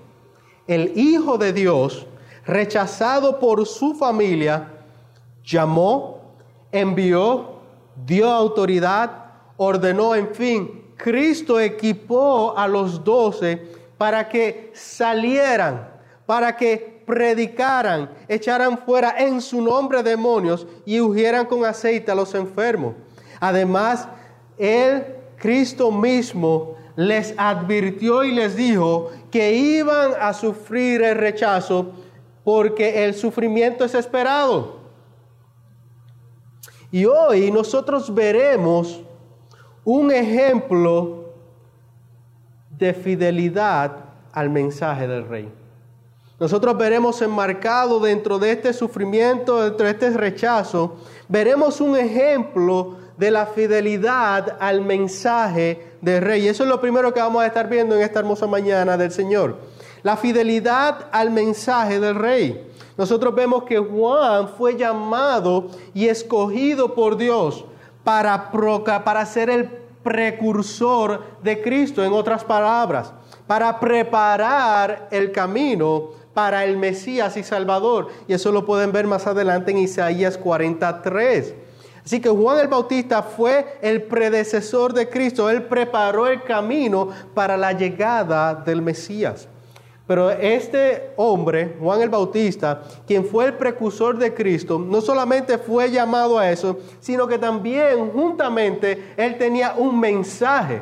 el 0.67 0.93
Hijo 0.95 1.38
de 1.38 1.53
Dios, 1.53 2.05
rechazado 2.45 3.39
por 3.39 3.65
su 3.65 3.95
familia, 3.95 4.67
llamó 5.43 6.21
envió, 6.71 7.59
dio 8.05 8.29
autoridad, 8.29 9.25
ordenó, 9.57 10.15
en 10.15 10.33
fin, 10.33 10.83
Cristo 10.95 11.59
equipó 11.59 12.57
a 12.57 12.67
los 12.67 13.03
doce 13.03 13.80
para 14.01 14.27
que 14.27 14.72
salieran, 14.74 15.88
para 16.25 16.58
que 16.58 17.03
predicaran, 17.05 18.10
echaran 18.27 18.79
fuera 18.79 19.13
en 19.15 19.39
su 19.39 19.62
nombre 19.62 20.01
demonios 20.01 20.65
y 20.88 21.00
ungieran 21.00 21.46
con 21.46 21.63
aceite 21.65 22.12
a 22.12 22.15
los 22.15 22.34
enfermos. 22.34 22.96
Además, 23.39 24.08
Él, 24.58 25.05
Cristo 25.38 25.91
mismo, 25.91 26.77
les 26.96 27.36
advirtió 27.38 28.24
y 28.24 28.31
les 28.31 28.55
dijo 28.55 29.12
que 29.29 29.53
iban 29.53 30.13
a 30.20 30.34
sufrir 30.34 31.03
el 31.03 31.17
rechazo 31.17 31.91
porque 32.43 33.05
el 33.05 33.13
sufrimiento 33.13 33.86
es 33.86 33.93
esperado. 33.93 34.79
Y 36.89 37.05
hoy 37.05 37.51
nosotros 37.51 38.12
veremos 38.12 39.00
un 39.86 40.12
ejemplo 40.12 41.21
de 42.81 42.95
fidelidad 42.95 43.91
al 44.33 44.50
mensaje 44.50 45.07
del 45.07 45.27
rey. 45.27 45.51
Nosotros 46.39 46.75
veremos 46.75 47.21
enmarcado 47.21 48.00
dentro 48.00 48.39
de 48.39 48.53
este 48.53 48.73
sufrimiento, 48.73 49.63
dentro 49.63 49.85
de 49.85 49.91
este 49.91 50.09
rechazo, 50.09 50.95
veremos 51.27 51.79
un 51.79 51.95
ejemplo 51.95 52.95
de 53.17 53.29
la 53.29 53.45
fidelidad 53.45 54.57
al 54.59 54.81
mensaje 54.81 55.93
del 56.01 56.23
rey. 56.23 56.47
Eso 56.47 56.63
es 56.63 56.69
lo 56.69 56.81
primero 56.81 57.13
que 57.13 57.19
vamos 57.19 57.43
a 57.43 57.45
estar 57.45 57.69
viendo 57.69 57.95
en 57.95 58.01
esta 58.01 58.19
hermosa 58.19 58.47
mañana 58.47 58.97
del 58.97 59.11
Señor. 59.11 59.57
La 60.01 60.17
fidelidad 60.17 61.05
al 61.11 61.29
mensaje 61.29 62.00
del 62.00 62.15
rey. 62.15 62.67
Nosotros 62.97 63.35
vemos 63.35 63.65
que 63.65 63.77
Juan 63.77 64.47
fue 64.57 64.75
llamado 64.75 65.67
y 65.93 66.07
escogido 66.07 66.95
por 66.95 67.15
Dios 67.15 67.63
para, 68.03 68.50
para 69.03 69.25
ser 69.27 69.51
el 69.51 69.80
precursor 70.03 71.24
de 71.43 71.62
Cristo, 71.62 72.03
en 72.03 72.13
otras 72.13 72.43
palabras, 72.43 73.13
para 73.48 73.79
preparar 73.79 75.08
el 75.12 75.31
camino 75.31 76.10
para 76.34 76.63
el 76.63 76.77
Mesías 76.77 77.36
y 77.38 77.43
Salvador. 77.43 78.08
Y 78.27 78.34
eso 78.34 78.51
lo 78.51 78.65
pueden 78.65 78.91
ver 78.91 79.08
más 79.08 79.27
adelante 79.27 79.72
en 79.72 79.79
Isaías 79.79 80.38
43. 80.38 81.55
Así 82.03 82.20
que 82.20 82.29
Juan 82.29 82.60
el 82.60 82.67
Bautista 82.67 83.22
fue 83.22 83.77
el 83.81 84.03
predecesor 84.03 84.93
de 84.93 85.08
Cristo, 85.10 85.50
él 85.50 85.63
preparó 85.63 86.27
el 86.27 86.43
camino 86.43 87.10
para 87.36 87.58
la 87.58 87.74
llegada 87.74 88.55
del 88.55 88.81
Mesías. 88.81 89.48
Pero 90.12 90.30
este 90.30 91.13
hombre, 91.15 91.77
Juan 91.80 92.01
el 92.01 92.10
Bautista, 92.10 92.82
quien 93.08 93.24
fue 93.24 93.46
el 93.46 93.53
precursor 93.53 94.18
de 94.18 94.34
Cristo, 94.34 94.77
no 94.77 95.00
solamente 95.00 95.58
fue 95.58 95.89
llamado 95.89 96.38
a 96.38 96.51
eso, 96.51 96.80
sino 97.00 97.25
que 97.27 97.38
también 97.38 98.12
juntamente 98.12 99.13
él 99.15 99.38
tenía 99.38 99.74
un 99.77 99.98
mensaje. 99.98 100.82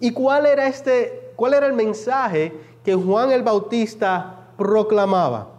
¿Y 0.00 0.10
cuál 0.10 0.44
era 0.44 0.66
este 0.66 1.30
cuál 1.36 1.54
era 1.54 1.68
el 1.68 1.72
mensaje 1.72 2.52
que 2.84 2.96
Juan 2.96 3.30
el 3.30 3.44
Bautista 3.44 4.48
proclamaba? 4.56 5.50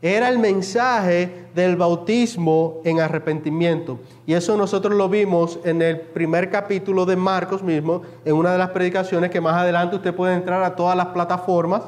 Era 0.00 0.28
el 0.28 0.38
mensaje 0.38 1.48
del 1.56 1.74
bautismo 1.74 2.82
en 2.84 3.00
arrepentimiento. 3.00 3.98
Y 4.26 4.34
eso 4.34 4.56
nosotros 4.56 4.94
lo 4.94 5.08
vimos 5.08 5.58
en 5.64 5.82
el 5.82 6.00
primer 6.00 6.52
capítulo 6.52 7.04
de 7.04 7.16
Marcos 7.16 7.64
mismo, 7.64 8.02
en 8.24 8.36
una 8.36 8.52
de 8.52 8.58
las 8.58 8.70
predicaciones 8.70 9.32
que 9.32 9.40
más 9.40 9.56
adelante 9.56 9.96
usted 9.96 10.14
puede 10.14 10.34
entrar 10.34 10.62
a 10.62 10.76
todas 10.76 10.96
las 10.96 11.06
plataformas 11.06 11.82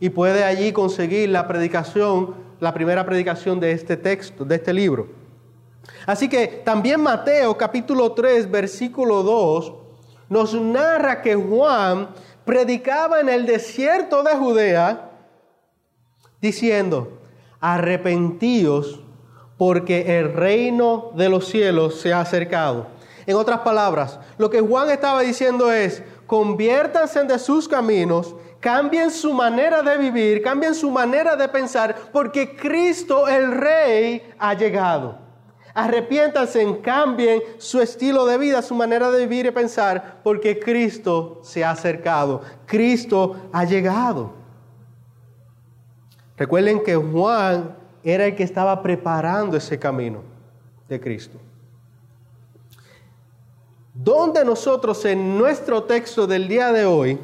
y 0.00 0.10
puede 0.10 0.44
allí 0.44 0.72
conseguir 0.72 1.28
la 1.30 1.46
predicación, 1.48 2.34
la 2.60 2.72
primera 2.72 3.04
predicación 3.04 3.60
de 3.60 3.72
este 3.72 3.96
texto, 3.96 4.44
de 4.44 4.56
este 4.56 4.72
libro. 4.72 5.08
Así 6.06 6.28
que 6.28 6.46
también 6.64 7.00
Mateo 7.00 7.56
capítulo 7.56 8.12
3 8.12 8.50
versículo 8.50 9.22
2 9.22 9.72
nos 10.28 10.54
narra 10.54 11.22
que 11.22 11.34
Juan 11.34 12.10
predicaba 12.44 13.20
en 13.20 13.28
el 13.28 13.46
desierto 13.46 14.22
de 14.22 14.36
Judea 14.36 15.10
diciendo, 16.40 17.18
arrepentíos 17.60 19.00
porque 19.56 20.18
el 20.18 20.32
reino 20.32 21.10
de 21.14 21.28
los 21.28 21.48
cielos 21.48 22.00
se 22.00 22.12
ha 22.12 22.20
acercado. 22.20 22.86
En 23.26 23.36
otras 23.36 23.60
palabras, 23.60 24.18
lo 24.38 24.48
que 24.48 24.60
Juan 24.60 24.88
estaba 24.88 25.20
diciendo 25.20 25.70
es, 25.70 26.02
conviértanse 26.26 27.24
de 27.24 27.38
sus 27.38 27.68
caminos, 27.68 28.34
cambien 28.60 29.10
su 29.10 29.32
manera 29.32 29.82
de 29.82 29.96
vivir, 29.96 30.42
cambien 30.42 30.74
su 30.74 30.90
manera 30.90 31.36
de 31.36 31.48
pensar, 31.48 31.94
porque 32.12 32.56
Cristo 32.56 33.28
el 33.28 33.52
Rey 33.52 34.22
ha 34.38 34.54
llegado. 34.54 35.18
Arrepiéntanse, 35.74 36.80
cambien 36.80 37.40
su 37.58 37.80
estilo 37.80 38.26
de 38.26 38.36
vida, 38.36 38.62
su 38.62 38.74
manera 38.74 39.10
de 39.10 39.26
vivir 39.26 39.46
y 39.46 39.50
pensar, 39.52 40.20
porque 40.24 40.58
Cristo 40.58 41.40
se 41.44 41.64
ha 41.64 41.70
acercado, 41.70 42.42
Cristo 42.66 43.36
ha 43.52 43.64
llegado. 43.64 44.32
Recuerden 46.36 46.82
que 46.82 46.96
Juan 46.96 47.76
era 48.02 48.26
el 48.26 48.34
que 48.34 48.42
estaba 48.42 48.82
preparando 48.82 49.56
ese 49.56 49.78
camino 49.78 50.22
de 50.88 51.00
Cristo. 51.00 51.38
Donde 53.94 54.44
nosotros 54.44 55.04
en 55.04 55.36
nuestro 55.36 55.84
texto 55.84 56.26
del 56.26 56.48
día 56.48 56.72
de 56.72 56.86
hoy 56.86 57.18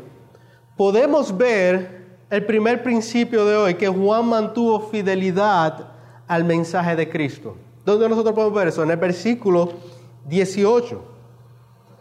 podemos 0.76 1.36
ver 1.36 2.04
el 2.30 2.44
primer 2.46 2.82
principio 2.82 3.44
de 3.44 3.56
hoy, 3.56 3.74
que 3.74 3.88
Juan 3.88 4.26
mantuvo 4.26 4.80
fidelidad 4.80 5.88
al 6.26 6.44
mensaje 6.44 6.96
de 6.96 7.08
Cristo. 7.08 7.56
¿Dónde 7.84 8.08
nosotros 8.08 8.34
podemos 8.34 8.54
ver 8.56 8.68
eso? 8.68 8.82
En 8.82 8.90
el 8.90 8.96
versículo 8.96 9.72
18. 10.26 11.14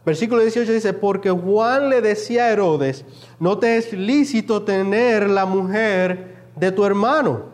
Versículo 0.05 0.41
18 0.41 0.71
dice, 0.71 0.93
porque 0.93 1.29
Juan 1.29 1.89
le 1.89 2.01
decía 2.01 2.45
a 2.45 2.49
Herodes, 2.49 3.05
no 3.39 3.57
te 3.57 3.77
es 3.77 3.93
lícito 3.93 4.63
tener 4.63 5.29
la 5.29 5.45
mujer 5.45 6.47
de 6.55 6.71
tu 6.71 6.83
hermano. 6.83 7.53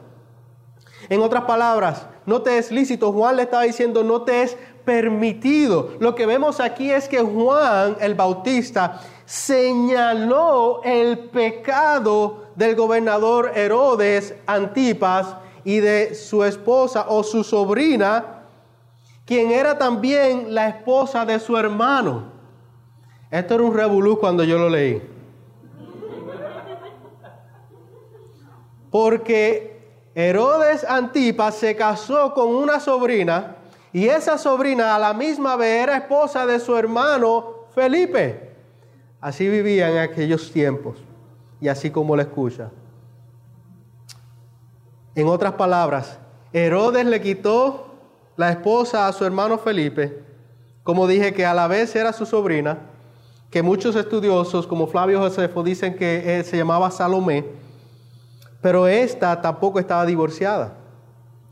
En 1.10 1.22
otras 1.22 1.44
palabras, 1.46 2.08
no 2.26 2.42
te 2.42 2.58
es 2.58 2.72
lícito. 2.72 3.12
Juan 3.12 3.36
le 3.36 3.44
estaba 3.44 3.64
diciendo, 3.64 4.04
no 4.04 4.22
te 4.22 4.44
es 4.44 4.58
permitido. 4.86 5.92
Lo 6.00 6.16
que 6.16 6.26
vemos 6.26 6.60
aquí 6.60 6.92
es 6.92 7.08
que 7.08 7.20
Juan 7.20 7.98
el 8.00 8.16
Bautista 8.16 9.02
señaló 9.30 10.82
el 10.84 11.20
pecado 11.20 12.46
del 12.56 12.76
gobernador 12.76 13.52
Herodes 13.54 14.34
Antipas 14.48 15.36
y 15.64 15.78
de 15.78 16.16
su 16.16 16.44
esposa 16.44 17.06
o 17.10 17.22
su 17.22 17.44
sobrina, 17.44 18.46
quien 19.26 19.52
era 19.52 19.78
también 19.78 20.56
la 20.56 20.70
esposa 20.70 21.28
de 21.28 21.40
su 21.40 21.56
hermano. 21.56 22.24
Esto 23.30 23.54
era 23.54 23.64
un 23.64 23.76
revolú 23.76 24.18
cuando 24.18 24.44
yo 24.44 24.58
lo 24.58 24.68
leí. 24.68 25.00
Porque 28.90 30.10
Herodes 30.16 30.84
Antipas 30.84 31.54
se 31.54 31.76
casó 31.76 32.34
con 32.34 32.48
una 32.48 32.80
sobrina 32.80 33.58
y 33.94 34.08
esa 34.08 34.40
sobrina 34.40 34.96
a 34.96 35.00
la 35.00 35.14
misma 35.14 35.56
vez 35.56 35.84
era 35.84 35.98
esposa 35.98 36.48
de 36.48 36.60
su 36.60 36.76
hermano 36.76 37.68
Felipe. 37.76 38.49
Así 39.22 39.50
vivía 39.50 39.90
en 39.90 39.98
aquellos 39.98 40.52
tiempos 40.52 40.98
y 41.60 41.68
así 41.68 41.92
como 41.92 42.16
lo 42.16 42.22
escucha. 42.22 42.70
En 45.16 45.28
otras 45.28 45.54
palabras, 45.54 46.20
Herodes 46.54 47.06
le 47.06 47.22
quitó 47.22 47.88
la 48.38 48.52
esposa 48.52 49.08
a 49.08 49.14
su 49.14 49.26
hermano 49.26 49.58
Felipe, 49.58 50.24
como 50.84 51.08
dije 51.08 51.34
que 51.34 51.46
a 51.46 51.54
la 51.54 51.68
vez 51.68 51.94
era 51.96 52.14
su 52.14 52.26
sobrina, 52.26 52.78
que 53.50 53.62
muchos 53.62 53.96
estudiosos 53.96 54.66
como 54.66 54.88
Flavio 54.88 55.20
Josefo 55.20 55.64
dicen 55.64 55.96
que 55.96 56.42
se 56.46 56.56
llamaba 56.56 56.90
Salomé, 56.90 57.46
pero 58.62 58.88
esta 58.88 59.42
tampoco 59.42 59.80
estaba 59.80 60.06
divorciada. 60.06 60.76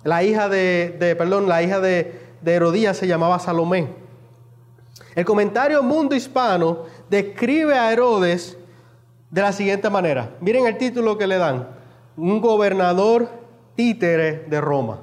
La 0.04 0.24
hija 0.24 0.48
de, 0.48 1.16
perdón, 1.18 1.50
la 1.50 1.62
hija 1.62 1.82
de 1.82 2.22
Herodías 2.46 2.96
se 2.96 3.08
llamaba 3.08 3.40
Salomé. 3.40 4.08
El 5.16 5.26
comentario 5.26 5.82
Mundo 5.82 6.16
Hispano 6.16 6.86
describe 7.10 7.78
a 7.78 7.92
Herodes 7.92 8.58
de 9.30 9.42
la 9.42 9.52
siguiente 9.52 9.90
manera. 9.90 10.32
Miren 10.42 10.68
el 10.68 10.78
título 10.78 11.18
que 11.18 11.28
le 11.28 11.38
dan. 11.38 11.68
Un 12.16 12.42
gobernador 12.42 13.30
títere 13.76 14.46
de 14.48 14.62
Roma. 14.62 15.00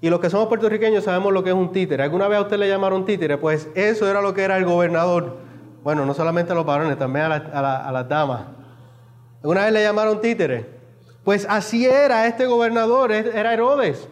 Y 0.00 0.10
los 0.10 0.20
que 0.20 0.30
somos 0.30 0.48
puertorriqueños 0.48 1.04
sabemos 1.04 1.32
lo 1.32 1.42
que 1.42 1.50
es 1.50 1.56
un 1.56 1.72
títere. 1.72 2.02
¿Alguna 2.02 2.28
vez 2.28 2.38
a 2.38 2.42
usted 2.42 2.58
le 2.58 2.68
llamaron 2.68 3.04
títere? 3.04 3.38
Pues 3.38 3.68
eso 3.74 4.08
era 4.08 4.20
lo 4.20 4.34
que 4.34 4.42
era 4.42 4.56
el 4.56 4.64
gobernador. 4.64 5.38
Bueno, 5.82 6.04
no 6.04 6.14
solamente 6.14 6.52
a 6.52 6.54
los 6.54 6.66
varones, 6.66 6.98
también 6.98 7.26
a, 7.26 7.92
las 7.92 8.08
damas. 8.08 8.42
¿Alguna 9.42 9.64
vez 9.64 9.72
le 9.72 9.82
llamaron 9.82 10.20
títere? 10.20 10.66
Pues 11.24 11.46
así 11.48 11.86
era 11.86 12.26
este 12.26 12.46
gobernador, 12.46 13.12
era 13.12 13.52
Herodes. 13.52 14.08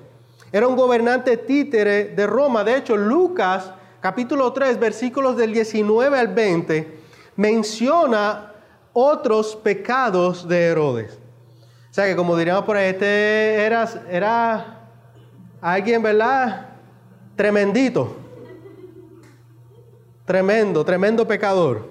Era 0.53 0.69
un 0.69 0.77
gobernante 0.77 1.37
títere 1.37 2.07
de 2.07 2.27
Roma. 2.27 2.64
De 2.64 2.77
hecho, 2.77 2.97
Lucas 2.97 3.73
capítulo 4.05 4.53
3, 4.53 4.79
versículos 4.79 5.35
del 5.35 5.55
19 5.55 6.19
al 6.19 6.29
20, 6.29 6.99
menciona 7.37 8.53
otros 8.93 9.57
pecados 9.57 10.47
de 10.47 10.67
Herodes. 10.67 11.19
O 11.90 11.95
sea 11.95 12.05
que 12.05 12.14
como 12.14 12.37
diríamos 12.37 12.67
por 12.67 12.77
ahí, 12.77 12.90
este 12.90 13.64
era, 13.64 13.88
era 14.11 14.90
alguien, 15.62 16.03
¿verdad? 16.03 16.69
Tremendito. 17.35 18.14
Tremendo, 20.27 20.85
tremendo 20.85 21.27
pecador. 21.27 21.88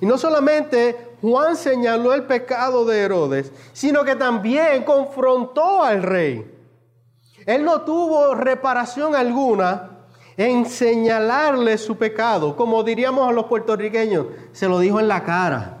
Y 0.00 0.06
no 0.06 0.16
solamente 0.16 1.16
Juan 1.20 1.56
señaló 1.56 2.14
el 2.14 2.22
pecado 2.22 2.86
de 2.86 3.00
Herodes, 3.00 3.52
sino 3.74 4.04
que 4.04 4.16
también 4.16 4.84
confrontó 4.84 5.82
al 5.82 6.02
rey. 6.02 6.50
Él 7.44 7.62
no 7.62 7.82
tuvo 7.82 8.34
reparación 8.34 9.14
alguna 9.14 9.97
en 10.38 10.66
señalarle 10.66 11.76
su 11.76 11.96
pecado, 11.96 12.54
como 12.54 12.84
diríamos 12.84 13.28
a 13.28 13.32
los 13.32 13.46
puertorriqueños, 13.46 14.26
se 14.52 14.68
lo 14.68 14.78
dijo 14.78 15.00
en 15.00 15.08
la 15.08 15.24
cara. 15.24 15.78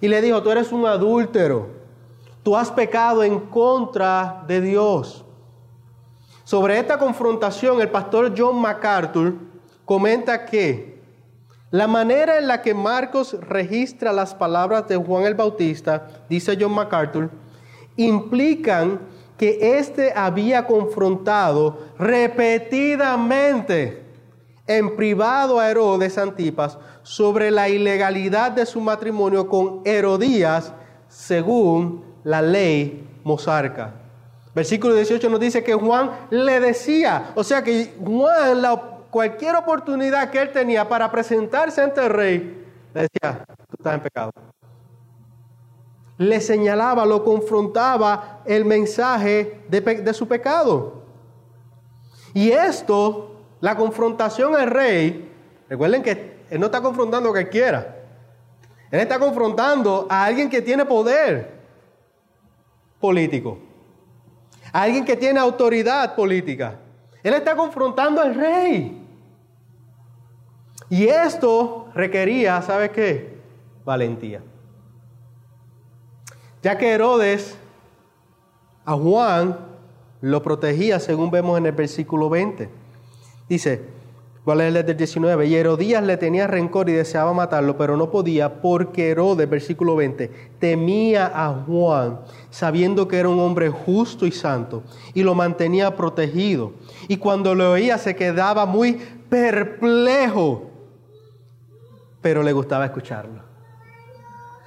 Y 0.00 0.08
le 0.08 0.20
dijo, 0.20 0.42
tú 0.42 0.50
eres 0.50 0.72
un 0.72 0.84
adúltero, 0.86 1.68
tú 2.42 2.56
has 2.56 2.72
pecado 2.72 3.22
en 3.22 3.38
contra 3.38 4.42
de 4.48 4.60
Dios. 4.60 5.24
Sobre 6.42 6.80
esta 6.80 6.98
confrontación, 6.98 7.80
el 7.80 7.90
pastor 7.90 8.34
John 8.36 8.60
MacArthur 8.60 9.34
comenta 9.84 10.44
que 10.44 11.00
la 11.70 11.86
manera 11.86 12.38
en 12.38 12.48
la 12.48 12.60
que 12.60 12.74
Marcos 12.74 13.36
registra 13.40 14.12
las 14.12 14.34
palabras 14.34 14.88
de 14.88 14.96
Juan 14.96 15.26
el 15.26 15.36
Bautista, 15.36 16.08
dice 16.28 16.58
John 16.60 16.72
MacArthur, 16.72 17.30
implican 17.96 18.98
que 19.42 19.76
éste 19.76 20.12
había 20.14 20.68
confrontado 20.68 21.76
repetidamente 21.98 24.04
en 24.68 24.94
privado 24.94 25.58
a 25.58 25.68
Herodes 25.68 26.16
Antipas 26.16 26.78
sobre 27.02 27.50
la 27.50 27.68
ilegalidad 27.68 28.52
de 28.52 28.64
su 28.64 28.80
matrimonio 28.80 29.48
con 29.48 29.80
Herodías 29.84 30.72
según 31.08 32.04
la 32.22 32.40
ley 32.40 33.04
mosarca. 33.24 33.94
Versículo 34.54 34.94
18 34.94 35.28
nos 35.28 35.40
dice 35.40 35.64
que 35.64 35.74
Juan 35.74 36.12
le 36.30 36.60
decía, 36.60 37.32
o 37.34 37.42
sea 37.42 37.64
que 37.64 37.96
Juan, 37.98 38.62
la, 38.62 38.80
cualquier 39.10 39.56
oportunidad 39.56 40.30
que 40.30 40.40
él 40.40 40.52
tenía 40.52 40.88
para 40.88 41.10
presentarse 41.10 41.82
ante 41.82 42.00
el 42.00 42.10
rey, 42.10 42.64
le 42.94 43.00
decía, 43.00 43.44
tú 43.68 43.74
estás 43.76 43.94
en 43.94 44.00
pecado. 44.02 44.30
Le 46.18 46.40
señalaba, 46.40 47.04
lo 47.06 47.24
confrontaba 47.24 48.42
el 48.44 48.64
mensaje 48.64 49.62
de, 49.68 50.14
su 50.14 50.28
pecado. 50.28 51.02
Y 52.34 52.50
esto, 52.50 53.36
la 53.60 53.76
confrontación 53.76 54.54
al 54.54 54.70
rey, 54.70 55.30
recuerden 55.68 56.02
que 56.02 56.44
él 56.50 56.60
no 56.60 56.66
está 56.66 56.80
confrontando 56.80 57.30
a 57.30 57.32
cualquiera. 57.32 57.96
Él 58.90 59.00
está 59.00 59.18
confrontando 59.18 60.06
a 60.10 60.24
alguien 60.24 60.50
que 60.50 60.60
tiene 60.60 60.84
poder 60.84 61.50
político. 63.00 63.58
A 64.72 64.82
alguien 64.82 65.04
que 65.04 65.16
tiene 65.16 65.40
autoridad 65.40 66.14
política. 66.14 66.78
Él 67.22 67.34
está 67.34 67.56
confrontando 67.56 68.20
al 68.20 68.34
rey. 68.34 68.98
Y 70.90 71.06
esto 71.06 71.88
requería, 71.94 72.60
¿sabe 72.60 72.90
qué? 72.90 73.38
Valentía. 73.84 74.42
Ya 76.62 76.78
que 76.78 76.90
Herodes 76.90 77.56
a 78.84 78.94
Juan 78.94 79.58
lo 80.20 80.42
protegía, 80.42 81.00
según 81.00 81.30
vemos 81.30 81.58
en 81.58 81.66
el 81.66 81.72
versículo 81.72 82.30
20. 82.30 82.68
Dice, 83.48 83.82
Voy 84.44 84.54
a 84.54 84.56
leer 84.56 84.72
desde 84.72 84.90
el 84.90 84.96
19. 84.96 85.46
Y 85.46 85.54
Herodías 85.54 86.02
le 86.02 86.16
tenía 86.16 86.46
rencor 86.46 86.88
y 86.88 86.92
deseaba 86.92 87.32
matarlo, 87.32 87.76
pero 87.76 87.96
no 87.96 88.10
podía 88.10 88.60
porque 88.60 89.10
Herodes, 89.10 89.48
versículo 89.48 89.94
20, 89.94 90.28
temía 90.58 91.30
a 91.32 91.50
Juan, 91.64 92.20
sabiendo 92.50 93.06
que 93.06 93.18
era 93.18 93.28
un 93.28 93.38
hombre 93.38 93.68
justo 93.68 94.26
y 94.26 94.32
santo, 94.32 94.82
y 95.14 95.22
lo 95.22 95.34
mantenía 95.34 95.94
protegido. 95.94 96.72
Y 97.06 97.18
cuando 97.18 97.54
lo 97.54 97.72
oía 97.72 97.98
se 97.98 98.16
quedaba 98.16 98.66
muy 98.66 98.94
perplejo, 99.28 100.70
pero 102.20 102.42
le 102.42 102.52
gustaba 102.52 102.86
escucharlo. 102.86 103.42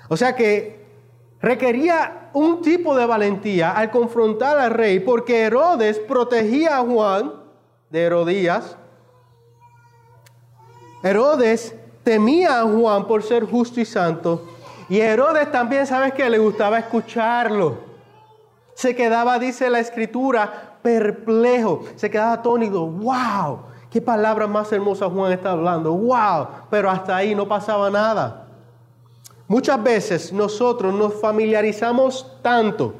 O 0.07 0.15
sea 0.15 0.35
que 0.35 0.84
requería 1.41 2.29
un 2.33 2.61
tipo 2.61 2.95
de 2.95 3.05
valentía 3.05 3.71
al 3.71 3.91
confrontar 3.91 4.57
al 4.57 4.71
rey, 4.71 4.99
porque 4.99 5.41
Herodes 5.43 5.99
protegía 5.99 6.77
a 6.77 6.81
Juan 6.81 7.33
de 7.89 8.01
Herodías, 8.01 8.77
Herodes 11.03 11.75
temía 12.03 12.61
a 12.61 12.63
Juan 12.63 13.05
por 13.05 13.21
ser 13.21 13.45
justo 13.45 13.79
y 13.79 13.85
santo. 13.85 14.43
Y 14.89 14.99
Herodes 14.99 15.51
también, 15.51 15.85
¿sabes 15.85 16.13
que 16.13 16.29
Le 16.29 16.39
gustaba 16.39 16.79
escucharlo. 16.79 17.77
Se 18.73 18.95
quedaba, 18.95 19.39
dice 19.39 19.69
la 19.69 19.79
escritura, 19.79 20.77
perplejo. 20.81 21.83
Se 21.95 22.09
quedaba 22.09 22.33
atónito. 22.33 22.87
¡Wow! 22.87 23.59
¿Qué 23.89 24.01
palabra 24.01 24.47
más 24.47 24.71
hermosa 24.71 25.09
Juan 25.09 25.31
está 25.31 25.51
hablando? 25.51 25.93
¡Wow! 25.93 26.47
Pero 26.69 26.89
hasta 26.89 27.15
ahí 27.15 27.33
no 27.33 27.47
pasaba 27.47 27.89
nada. 27.89 28.44
Muchas 29.47 29.81
veces 29.83 30.33
nosotros 30.33 30.93
nos 30.93 31.13
familiarizamos 31.15 32.31
tanto 32.41 32.95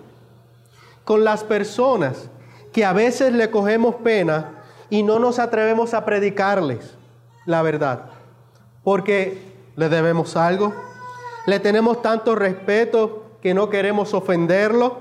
con 1.03 1.23
las 1.23 1.43
personas 1.43 2.29
que 2.71 2.85
a 2.85 2.93
veces 2.93 3.33
le 3.33 3.49
cogemos 3.49 3.95
pena 3.95 4.63
y 4.89 5.01
no 5.01 5.17
nos 5.17 5.39
atrevemos 5.39 5.93
a 5.93 6.05
predicarles 6.05 6.95
la 7.45 7.61
verdad. 7.61 8.05
Porque 8.83 9.41
le 9.75 9.89
debemos 9.89 10.35
algo, 10.35 10.73
le 11.45 11.59
tenemos 11.59 12.01
tanto 12.01 12.35
respeto 12.35 13.23
que 13.41 13.53
no 13.53 13.69
queremos 13.69 14.13
ofenderlo. 14.13 14.99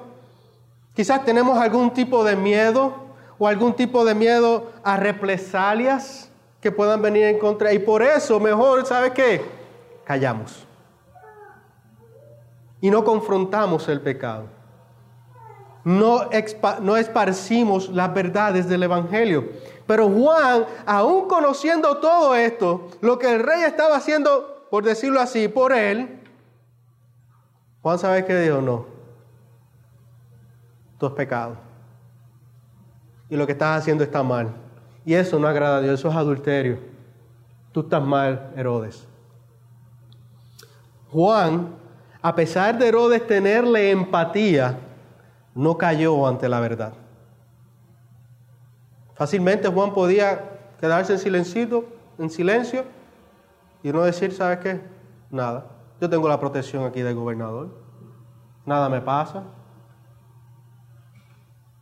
Quizás 0.95 1.25
tenemos 1.25 1.59
algún 1.59 1.93
tipo 1.93 2.25
de 2.25 2.37
miedo 2.37 2.95
o 3.39 3.49
algún 3.49 3.75
tipo 3.75 4.05
de 4.05 4.15
miedo 4.15 4.71
a 4.83 4.97
represalias 4.97 6.31
que 6.61 6.73
puedan 6.73 7.03
venir 7.03 7.25
en 7.25 7.39
contra. 7.39 7.73
Y 7.73 7.79
por 7.79 8.03
eso 8.03 8.41
mejor, 8.41 8.87
¿sabe 8.87 9.13
qué? 9.13 9.43
Callamos. 10.05 10.67
Y 12.85 12.91
no 12.91 13.03
confrontamos 13.03 13.89
el 13.89 14.03
pecado. 14.03 14.45
No, 15.85 16.29
no 16.83 16.99
esparcimos 16.99 17.89
las 17.89 18.13
verdades 18.13 18.69
del 18.69 18.83
Evangelio. 18.83 19.49
Pero 19.87 20.07
Juan, 20.11 20.67
aún 20.85 21.27
conociendo 21.27 21.97
todo 21.97 22.35
esto, 22.35 22.91
lo 23.01 23.19
que 23.19 23.37
el 23.37 23.43
rey 23.43 23.63
estaba 23.63 23.97
haciendo, 23.97 24.67
por 24.71 24.85
decirlo 24.85 25.19
así, 25.19 25.49
por 25.49 25.73
él, 25.73 26.21
Juan 27.81 27.99
sabe 27.99 28.27
que 28.27 28.37
dijo, 28.37 28.61
no, 28.61 28.85
tú 30.99 31.07
es 31.07 31.13
pecado. 31.15 31.57
Y 33.31 33.37
lo 33.37 33.47
que 33.47 33.53
estás 33.53 33.81
haciendo 33.81 34.05
está 34.05 34.23
mal. 34.23 34.55
Y 35.07 35.15
eso 35.15 35.39
no 35.39 35.49
agrada 35.49 35.79
a 35.79 35.81
Dios, 35.81 36.01
eso 36.01 36.11
es 36.11 36.17
adulterio. 36.17 36.81
Tú 37.73 37.81
estás 37.81 38.03
mal, 38.03 38.53
Herodes. 38.55 39.09
Juan, 41.11 41.83
a 42.25 42.35
pesar 42.35 42.79
de 42.79 42.89
Herodes 42.89 43.27
tenerle 43.27 43.91
empatía, 43.91 44.79
no 45.55 45.77
cayó 45.77 46.27
ante 46.27 46.49
la 46.49 46.59
verdad. 46.59 46.95
Fácilmente 49.13 49.69
Juan 49.69 49.93
podía 49.93 50.43
quedarse 50.81 51.13
en 51.13 51.19
silencio, 51.19 51.85
en 52.17 52.31
silencio 52.31 52.87
y 53.83 53.93
no 53.93 54.03
decir, 54.05 54.33
¿sabes 54.33 54.61
qué? 54.61 54.81
Nada. 55.31 55.67
Yo 56.01 56.09
tengo 56.09 56.27
la 56.27 56.41
protección 56.41 56.85
aquí 56.85 57.03
del 57.03 57.15
gobernador. 57.15 57.69
Nada 58.65 58.89
me 58.89 59.03
pasa. 59.03 59.43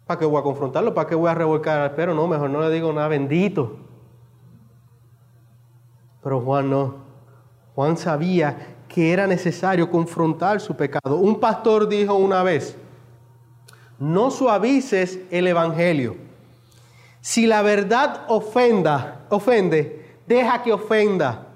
¿Para 0.08 0.18
qué 0.18 0.26
voy 0.26 0.40
a 0.40 0.42
confrontarlo? 0.42 0.92
¿Para 0.92 1.08
qué 1.08 1.14
voy 1.14 1.30
a 1.30 1.34
revolcar 1.34 1.78
al 1.82 1.94
perro? 1.94 2.14
No, 2.14 2.26
mejor 2.26 2.50
no 2.50 2.60
le 2.62 2.70
digo 2.70 2.92
nada 2.92 3.06
bendito. 3.06 3.76
Pero 6.20 6.40
Juan 6.40 6.68
no. 6.68 6.96
Juan 7.76 7.96
sabía 7.96 8.71
que 8.92 9.12
era 9.12 9.26
necesario 9.26 9.90
confrontar 9.90 10.60
su 10.60 10.76
pecado. 10.76 11.16
Un 11.16 11.40
pastor 11.40 11.88
dijo 11.88 12.14
una 12.14 12.42
vez, 12.42 12.76
no 13.98 14.30
suavices 14.30 15.18
el 15.30 15.46
Evangelio 15.46 16.16
si 17.22 17.46
la 17.46 17.62
verdad 17.62 18.24
ofenda, 18.26 19.20
ofende, 19.28 20.16
deja 20.26 20.60
que 20.60 20.72
ofenda. 20.72 21.46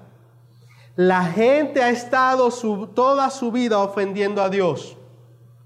La 0.95 1.25
gente 1.25 1.83
ha 1.83 1.89
estado 1.89 2.49
toda 2.87 3.29
su 3.29 3.51
vida 3.51 3.77
ofendiendo 3.79 4.41
a 4.41 4.49
Dios. 4.49 4.95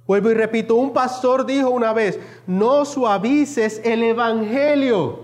Vuelvo 0.07 0.31
y 0.31 0.33
repito, 0.33 0.73
un 0.73 0.91
pastor 0.91 1.45
dijo 1.45 1.69
una 1.69 1.93
vez, 1.93 2.19
no 2.47 2.83
suavices 2.83 3.79
el 3.85 4.01
Evangelio. 4.01 5.19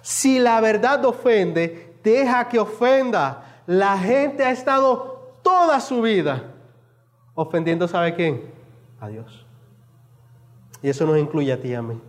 Si 0.00 0.38
la 0.38 0.60
verdad 0.62 1.04
ofende, 1.04 1.94
deja 2.02 2.48
que 2.48 2.58
ofenda. 2.58 3.51
La 3.66 3.98
gente 3.98 4.44
ha 4.44 4.50
estado 4.50 5.36
toda 5.42 5.80
su 5.80 6.02
vida 6.02 6.52
ofendiendo, 7.34 7.88
¿sabe 7.88 8.14
quién? 8.14 8.42
A 9.00 9.08
Dios. 9.08 9.46
Y 10.82 10.88
eso 10.88 11.06
nos 11.06 11.18
incluye 11.18 11.52
a 11.52 11.60
ti 11.60 11.68
y 11.68 11.74
a 11.74 11.82
mí. 11.82 12.00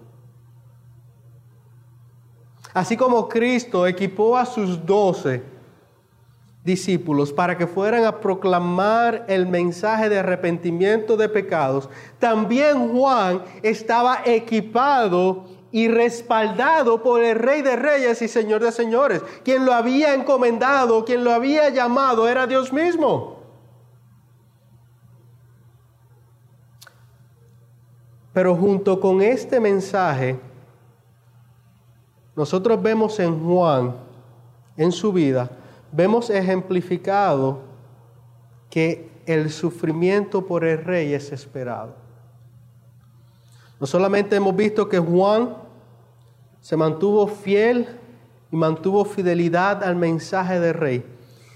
Así 2.73 2.97
como 2.97 3.29
Cristo 3.29 3.85
equipó 3.85 4.35
a 4.35 4.45
sus 4.45 4.83
doce 4.83 5.43
discípulos 6.63 7.31
para 7.31 7.57
que 7.57 7.67
fueran 7.67 8.05
a 8.05 8.19
proclamar 8.19 9.25
el 9.27 9.45
mensaje 9.45 10.09
de 10.09 10.19
arrepentimiento 10.19 11.17
de 11.17 11.29
pecados, 11.29 11.89
también 12.19 12.91
Juan 12.91 13.43
estaba 13.61 14.21
equipado 14.25 15.45
y 15.73 15.87
respaldado 15.87 17.01
por 17.01 17.23
el 17.23 17.39
Rey 17.39 17.63
de 17.63 17.75
Reyes 17.75 18.21
y 18.21 18.27
Señor 18.27 18.61
de 18.61 18.71
Señores. 18.71 19.23
Quien 19.43 19.65
lo 19.65 19.73
había 19.73 20.13
encomendado, 20.13 21.03
quien 21.03 21.23
lo 21.23 21.33
había 21.33 21.69
llamado, 21.69 22.29
era 22.29 22.45
Dios 22.45 22.71
mismo. 22.71 23.39
Pero 28.33 28.55
junto 28.55 28.99
con 28.99 29.23
este 29.23 29.59
mensaje, 29.59 30.39
nosotros 32.35 32.79
vemos 32.79 33.19
en 33.19 33.43
Juan, 33.43 33.95
en 34.77 34.91
su 34.91 35.11
vida, 35.11 35.49
vemos 35.91 36.29
ejemplificado 36.29 37.61
que 38.69 39.09
el 39.25 39.49
sufrimiento 39.49 40.45
por 40.45 40.65
el 40.65 40.83
rey 40.83 41.15
es 41.15 41.31
esperado. 41.31 41.95
No 43.79 43.87
solamente 43.87 44.35
hemos 44.35 44.55
visto 44.55 44.87
que 44.87 44.99
Juan 44.99 45.62
se 46.63 46.77
mantuvo 46.77 47.27
fiel 47.27 47.85
y 48.49 48.55
mantuvo 48.55 49.03
fidelidad 49.03 49.83
al 49.83 49.97
mensaje 49.97 50.61
del 50.61 50.73
rey, 50.73 51.03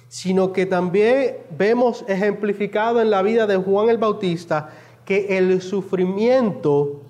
sino 0.10 0.52
que 0.52 0.66
también 0.66 1.38
vemos 1.58 2.04
ejemplificado 2.10 3.02
en 3.02 3.10
la 3.10 3.22
vida 3.22 3.48
de 3.48 3.56
Juan 3.56 3.88
el 3.88 3.98
Bautista 3.98 4.70
que 5.06 5.38
el 5.38 5.62
sufrimiento 5.62 7.04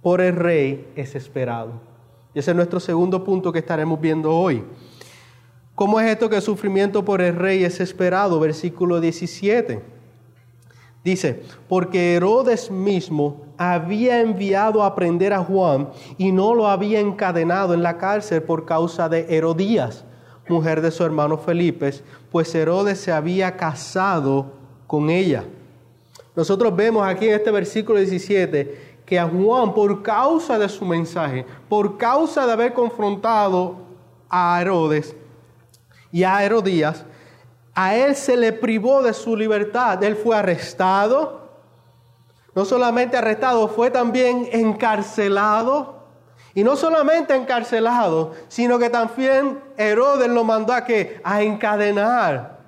por 0.00 0.22
el 0.22 0.34
rey 0.34 0.90
es 0.96 1.14
esperado. 1.14 1.72
Y 2.32 2.38
ese 2.38 2.52
es 2.52 2.56
nuestro 2.56 2.80
segundo 2.80 3.22
punto 3.22 3.52
que 3.52 3.58
estaremos 3.58 4.00
viendo 4.00 4.34
hoy. 4.34 4.64
¿Cómo 5.74 6.00
es 6.00 6.10
esto 6.10 6.30
que 6.30 6.36
el 6.36 6.42
sufrimiento 6.42 7.04
por 7.04 7.20
el 7.20 7.36
rey 7.36 7.64
es 7.64 7.80
esperado? 7.80 8.40
Versículo 8.40 8.98
17. 8.98 9.93
Dice, 11.04 11.42
porque 11.68 12.14
Herodes 12.14 12.70
mismo 12.70 13.42
había 13.58 14.22
enviado 14.22 14.82
a 14.82 14.94
prender 14.94 15.34
a 15.34 15.44
Juan 15.44 15.90
y 16.16 16.32
no 16.32 16.54
lo 16.54 16.66
había 16.66 16.98
encadenado 16.98 17.74
en 17.74 17.82
la 17.82 17.98
cárcel 17.98 18.42
por 18.42 18.64
causa 18.64 19.10
de 19.10 19.26
Herodías, 19.28 20.06
mujer 20.48 20.80
de 20.80 20.90
su 20.90 21.04
hermano 21.04 21.36
Felipe, 21.36 21.92
pues 22.32 22.54
Herodes 22.54 22.98
se 23.00 23.12
había 23.12 23.54
casado 23.54 24.52
con 24.86 25.10
ella. 25.10 25.44
Nosotros 26.34 26.74
vemos 26.74 27.06
aquí 27.06 27.26
en 27.26 27.34
este 27.34 27.50
versículo 27.50 27.98
17 27.98 28.94
que 29.04 29.18
a 29.18 29.28
Juan, 29.28 29.74
por 29.74 30.02
causa 30.02 30.58
de 30.58 30.70
su 30.70 30.86
mensaje, 30.86 31.44
por 31.68 31.98
causa 31.98 32.46
de 32.46 32.52
haber 32.52 32.72
confrontado 32.72 33.76
a 34.30 34.58
Herodes 34.58 35.14
y 36.10 36.24
a 36.24 36.42
Herodías, 36.42 37.04
a 37.74 37.96
él 37.96 38.14
se 38.14 38.36
le 38.36 38.52
privó 38.52 39.02
de 39.02 39.12
su 39.12 39.36
libertad. 39.36 40.02
Él 40.02 40.16
fue 40.16 40.36
arrestado, 40.36 41.44
no 42.54 42.64
solamente 42.64 43.16
arrestado, 43.16 43.68
fue 43.68 43.90
también 43.90 44.48
encarcelado. 44.52 45.94
Y 46.56 46.62
no 46.62 46.76
solamente 46.76 47.34
encarcelado, 47.34 48.32
sino 48.46 48.78
que 48.78 48.88
también 48.88 49.60
Herodes 49.76 50.28
lo 50.28 50.44
mandó 50.44 50.72
a 50.72 50.84
que 50.84 51.20
a 51.24 51.42
encadenar. 51.42 52.60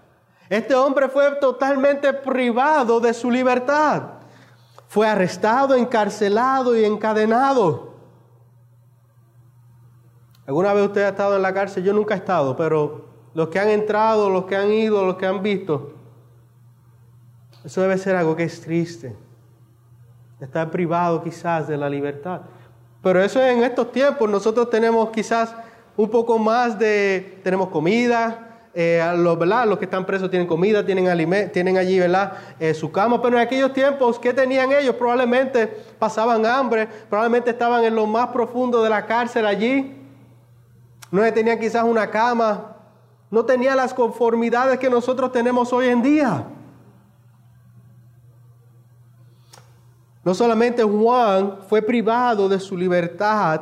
Este 0.48 0.74
hombre 0.74 1.08
fue 1.08 1.36
totalmente 1.36 2.12
privado 2.12 2.98
de 2.98 3.14
su 3.14 3.30
libertad. 3.30 4.02
Fue 4.88 5.06
arrestado, 5.08 5.76
encarcelado 5.76 6.76
y 6.76 6.84
encadenado. 6.84 7.94
¿Alguna 10.46 10.72
vez 10.72 10.86
usted 10.86 11.04
ha 11.04 11.08
estado 11.08 11.36
en 11.36 11.42
la 11.42 11.54
cárcel? 11.54 11.84
Yo 11.84 11.92
nunca 11.92 12.14
he 12.14 12.18
estado, 12.18 12.56
pero 12.56 13.05
los 13.36 13.48
que 13.48 13.58
han 13.58 13.68
entrado, 13.68 14.30
los 14.30 14.46
que 14.46 14.56
han 14.56 14.72
ido, 14.72 15.04
los 15.04 15.16
que 15.16 15.26
han 15.26 15.42
visto, 15.42 15.92
eso 17.62 17.82
debe 17.82 17.98
ser 17.98 18.16
algo 18.16 18.34
que 18.34 18.44
es 18.44 18.62
triste. 18.62 19.14
Estar 20.40 20.70
privado 20.70 21.22
quizás 21.22 21.68
de 21.68 21.76
la 21.76 21.90
libertad. 21.90 22.40
Pero 23.02 23.22
eso 23.22 23.44
en 23.44 23.62
estos 23.62 23.92
tiempos 23.92 24.30
nosotros 24.30 24.70
tenemos 24.70 25.10
quizás 25.10 25.54
un 25.98 26.08
poco 26.08 26.38
más 26.38 26.78
de, 26.78 27.38
tenemos 27.44 27.68
comida, 27.68 28.70
eh, 28.72 29.04
los, 29.18 29.38
los, 29.38 29.78
que 29.78 29.84
están 29.84 30.06
presos 30.06 30.30
tienen 30.30 30.48
comida, 30.48 30.86
tienen, 30.86 31.50
tienen 31.52 31.76
allí 31.76 31.98
¿verdad? 31.98 32.32
Eh, 32.58 32.72
su 32.72 32.90
cama, 32.90 33.20
pero 33.20 33.36
en 33.36 33.42
aquellos 33.42 33.74
tiempos, 33.74 34.18
¿qué 34.18 34.32
tenían 34.32 34.72
ellos? 34.72 34.94
Probablemente 34.96 35.66
pasaban 35.98 36.46
hambre, 36.46 36.88
probablemente 37.10 37.50
estaban 37.50 37.84
en 37.84 37.94
lo 37.94 38.06
más 38.06 38.28
profundo 38.28 38.82
de 38.82 38.88
la 38.88 39.04
cárcel 39.04 39.44
allí, 39.44 39.94
no 41.10 41.20
tenían 41.34 41.60
quizás 41.60 41.84
una 41.84 42.10
cama, 42.10 42.75
no 43.30 43.44
tenían 43.44 43.76
las 43.76 43.92
conformidades 43.92 44.78
que 44.78 44.90
nosotros 44.90 45.32
tenemos 45.32 45.72
hoy 45.72 45.86
en 45.86 46.02
día. 46.02 46.46
No 50.24 50.34
solamente 50.34 50.82
Juan 50.82 51.58
fue 51.68 51.82
privado 51.82 52.48
de 52.48 52.58
su 52.58 52.76
libertad, 52.76 53.60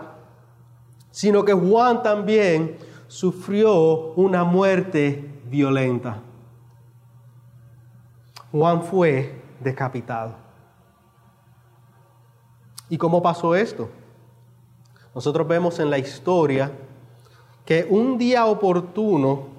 sino 1.10 1.44
que 1.44 1.52
Juan 1.52 2.02
también 2.02 2.76
sufrió 3.06 4.12
una 4.14 4.44
muerte 4.44 5.40
violenta. 5.44 6.20
Juan 8.50 8.82
fue 8.82 9.42
decapitado. 9.60 10.34
¿Y 12.88 12.98
cómo 12.98 13.22
pasó 13.22 13.54
esto? 13.54 13.88
Nosotros 15.14 15.46
vemos 15.46 15.78
en 15.78 15.90
la 15.90 15.98
historia 15.98 16.72
que 17.64 17.86
un 17.88 18.18
día 18.18 18.46
oportuno, 18.46 19.53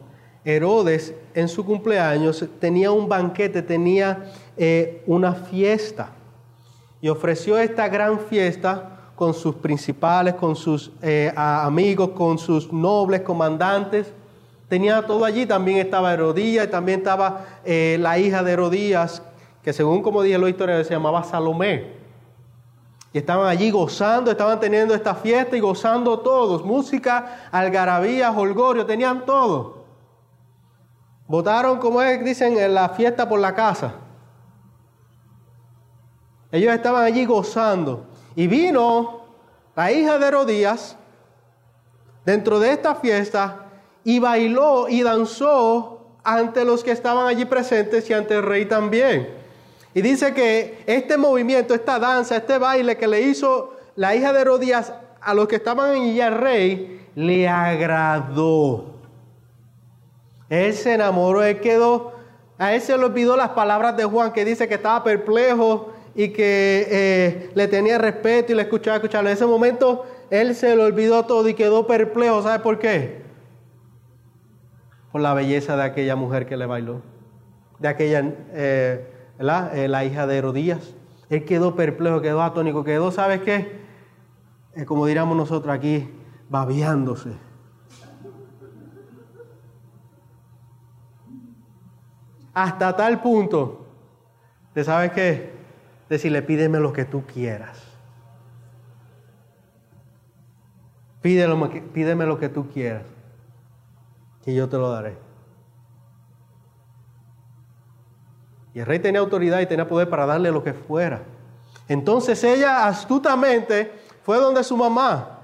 Herodes 0.45 1.15
en 1.33 1.49
su 1.49 1.65
cumpleaños 1.65 2.45
tenía 2.59 2.91
un 2.91 3.09
banquete, 3.09 3.63
tenía 3.63 4.31
eh, 4.55 5.01
una 5.07 5.33
fiesta 5.33 6.11
y 7.01 7.09
ofreció 7.09 7.57
esta 7.57 7.87
gran 7.89 8.19
fiesta 8.19 8.91
con 9.15 9.33
sus 9.33 9.55
principales, 9.55 10.35
con 10.35 10.55
sus 10.55 10.91
eh, 11.01 11.33
amigos, 11.35 12.09
con 12.09 12.37
sus 12.37 12.71
nobles 12.71 13.21
comandantes. 13.21 14.13
Tenía 14.69 15.01
todo 15.05 15.25
allí, 15.25 15.47
también 15.47 15.79
estaba 15.79 16.13
Herodías, 16.13 16.69
también 16.69 16.99
estaba 16.99 17.45
eh, 17.63 17.97
la 17.99 18.19
hija 18.19 18.43
de 18.43 18.51
Herodías, 18.51 19.23
que 19.63 19.73
según 19.73 20.03
como 20.03 20.21
dije 20.21 20.37
la 20.37 20.49
historia 20.49 20.83
se 20.83 20.93
llamaba 20.93 21.23
Salomé. 21.23 21.95
Y 23.13 23.17
estaban 23.17 23.47
allí 23.47 23.71
gozando, 23.71 24.29
estaban 24.29 24.59
teniendo 24.59 24.93
esta 24.93 25.15
fiesta 25.15 25.55
y 25.55 25.59
gozando 25.59 26.19
todos. 26.19 26.63
Música, 26.65 27.47
algarabía, 27.51 28.29
holgorio, 28.31 28.85
tenían 28.85 29.25
todo. 29.25 29.84
Votaron, 31.27 31.79
como 31.79 32.01
es, 32.01 32.23
dicen, 32.23 32.57
en 32.57 32.73
la 32.73 32.89
fiesta 32.89 33.27
por 33.27 33.39
la 33.39 33.55
casa. 33.55 33.95
Ellos 36.51 36.73
estaban 36.73 37.03
allí 37.03 37.25
gozando. 37.25 38.05
Y 38.35 38.47
vino 38.47 39.21
la 39.75 39.91
hija 39.91 40.17
de 40.19 40.27
Herodías 40.27 40.95
dentro 42.25 42.59
de 42.59 42.71
esta 42.71 42.95
fiesta 42.95 43.65
y 44.03 44.19
bailó 44.19 44.87
y 44.87 45.01
danzó 45.01 46.01
ante 46.23 46.65
los 46.65 46.83
que 46.83 46.91
estaban 46.91 47.27
allí 47.27 47.45
presentes 47.45 48.09
y 48.09 48.13
ante 48.13 48.35
el 48.35 48.43
rey 48.43 48.65
también. 48.65 49.29
Y 49.93 50.01
dice 50.01 50.33
que 50.33 50.83
este 50.85 51.17
movimiento, 51.17 51.73
esta 51.73 51.99
danza, 51.99 52.37
este 52.37 52.57
baile 52.57 52.97
que 52.97 53.07
le 53.07 53.21
hizo 53.21 53.75
la 53.95 54.15
hija 54.15 54.33
de 54.33 54.41
Herodías 54.41 54.93
a 55.21 55.33
los 55.33 55.47
que 55.47 55.55
estaban 55.55 55.91
allí 55.91 56.19
al 56.21 56.35
rey, 56.35 57.07
le 57.15 57.47
agradó. 57.47 58.94
Él 60.49 60.73
se 60.73 60.93
enamoró, 60.93 61.43
él 61.43 61.59
quedó, 61.59 62.13
a 62.57 62.73
él 62.73 62.81
se 62.81 62.97
le 62.97 63.03
olvidó 63.03 63.35
las 63.35 63.49
palabras 63.49 63.97
de 63.97 64.05
Juan 64.05 64.31
que 64.31 64.45
dice 64.45 64.67
que 64.67 64.75
estaba 64.75 65.03
perplejo 65.03 65.91
y 66.13 66.29
que 66.29 66.87
eh, 66.89 67.51
le 67.53 67.67
tenía 67.67 67.97
respeto 67.97 68.51
y 68.51 68.55
le 68.55 68.61
escuchaba, 68.61 68.97
escucharlo. 68.97 69.29
En 69.29 69.35
ese 69.35 69.45
momento 69.45 70.05
él 70.29 70.55
se 70.55 70.75
le 70.75 70.83
olvidó 70.83 71.25
todo 71.25 71.47
y 71.49 71.53
quedó 71.53 71.87
perplejo. 71.87 72.41
¿Sabe 72.41 72.63
por 72.63 72.79
qué? 72.79 73.23
Por 75.11 75.21
la 75.21 75.33
belleza 75.33 75.75
de 75.75 75.83
aquella 75.83 76.15
mujer 76.15 76.45
que 76.45 76.57
le 76.57 76.65
bailó, 76.65 77.01
de 77.79 77.87
aquella, 77.87 78.23
eh, 78.53 79.11
eh, 79.39 79.87
la 79.87 80.05
hija 80.05 80.27
de 80.27 80.37
Herodías. 80.37 80.93
Él 81.29 81.43
quedó 81.43 81.75
perplejo, 81.75 82.21
quedó 82.21 82.43
atónico, 82.43 82.83
quedó, 82.83 83.11
¿sabes 83.11 83.41
qué? 83.41 83.83
como 84.85 85.05
diríamos 85.05 85.37
nosotros 85.37 85.73
aquí, 85.73 86.09
babeándose. 86.49 87.29
Hasta 92.55 92.95
tal 92.95 93.21
punto 93.21 93.85
de, 94.73 94.83
¿sabes 94.83 95.11
qué? 95.11 95.55
decirle, 96.09 96.41
pídeme 96.41 96.79
lo 96.79 96.93
que 96.93 97.05
tú 97.05 97.23
quieras. 97.25 97.77
Pídeme, 101.21 101.81
pídeme 101.93 102.25
lo 102.25 102.37
que 102.37 102.49
tú 102.49 102.69
quieras, 102.69 103.03
que 104.43 104.53
yo 104.53 104.69
te 104.69 104.77
lo 104.77 104.91
daré. 104.91 105.17
Y 108.75 108.79
el 108.79 108.85
rey 108.85 108.99
tenía 108.99 109.21
autoridad 109.21 109.61
y 109.61 109.65
tenía 109.65 109.87
poder 109.87 110.09
para 110.09 110.25
darle 110.25 110.51
lo 110.51 110.63
que 110.63 110.73
fuera. 110.73 111.23
Entonces 111.87 112.43
ella 112.43 112.85
astutamente 112.85 113.91
fue 114.23 114.37
donde 114.37 114.63
su 114.63 114.75
mamá 114.75 115.39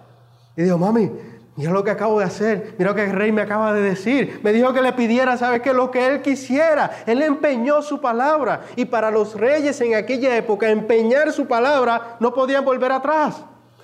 y 0.56 0.64
dijo, 0.64 0.78
mami, 0.78 1.12
Mira 1.58 1.72
lo 1.72 1.84
que 1.84 1.92
acabo 1.92 2.18
de 2.20 2.26
hacer, 2.26 2.76
mira 2.78 2.92
lo 2.92 2.96
que 2.96 3.04
el 3.04 3.12
rey 3.12 3.32
me 3.32 3.42
acaba 3.42 3.74
de 3.74 3.82
decir. 3.82 4.40
Me 4.44 4.54
dijo 4.54 4.72
que 4.74 4.82
le 4.82 4.94
pidiera, 4.94 5.36
¿sabes 5.38 5.62
qué? 5.62 5.74
Lo 5.74 5.92
que 5.92 6.08
él 6.08 6.22
quisiera. 6.22 7.04
Él 7.06 7.22
empeñó 7.22 7.82
su 7.82 8.00
palabra. 8.00 8.62
Y 8.76 8.86
para 8.86 9.12
los 9.12 9.36
reyes 9.36 9.80
en 9.82 9.96
aquella 9.96 10.36
época, 10.38 10.70
empeñar 10.70 11.32
su 11.34 11.48
palabra 11.48 12.16
no 12.20 12.34
podían 12.34 12.64
volver 12.64 12.92
atrás. 12.94 13.44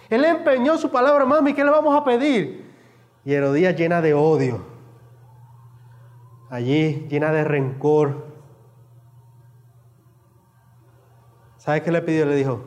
Él 0.09 0.23
empeñó 0.23 0.77
su 0.77 0.89
palabra, 0.89 1.25
mami, 1.25 1.53
¿qué 1.53 1.63
le 1.65 1.69
vamos 1.69 1.93
a 1.99 2.05
pedir? 2.05 2.65
Y 3.25 3.33
Herodías 3.33 3.75
llena 3.75 4.01
de 4.01 4.13
odio. 4.13 4.65
Allí 6.49 7.05
llena 7.09 7.33
de 7.33 7.43
rencor. 7.43 8.27
¿Sabes 11.57 11.81
qué 11.81 11.91
le 11.91 12.01
pidió? 12.01 12.25
Le 12.25 12.35
dijo, 12.35 12.63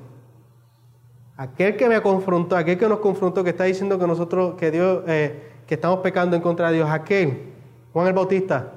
Aquel 1.40 1.74
que 1.78 1.88
me 1.88 2.02
confrontó, 2.02 2.54
aquel 2.54 2.76
que 2.76 2.86
nos 2.86 2.98
confrontó, 2.98 3.42
que 3.42 3.48
está 3.48 3.64
diciendo 3.64 3.98
que 3.98 4.06
nosotros, 4.06 4.56
que 4.56 4.70
Dios, 4.70 5.02
eh, 5.06 5.62
que 5.66 5.76
estamos 5.76 6.00
pecando 6.00 6.36
en 6.36 6.42
contra 6.42 6.68
de 6.68 6.74
Dios, 6.74 6.90
aquel, 6.90 7.54
Juan 7.94 8.08
el 8.08 8.12
Bautista, 8.12 8.72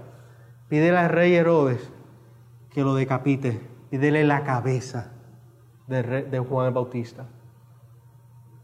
pídele 0.70 0.98
al 0.98 1.10
rey 1.10 1.36
Herodes 1.36 1.92
que 2.70 2.80
lo 2.82 2.96
decapite, 2.96 3.60
pídele 3.90 4.24
la 4.24 4.46
cabeza 4.46 5.12
de, 5.88 6.40
Juan 6.40 6.68
el 6.68 6.74
Bautista. 6.74 7.26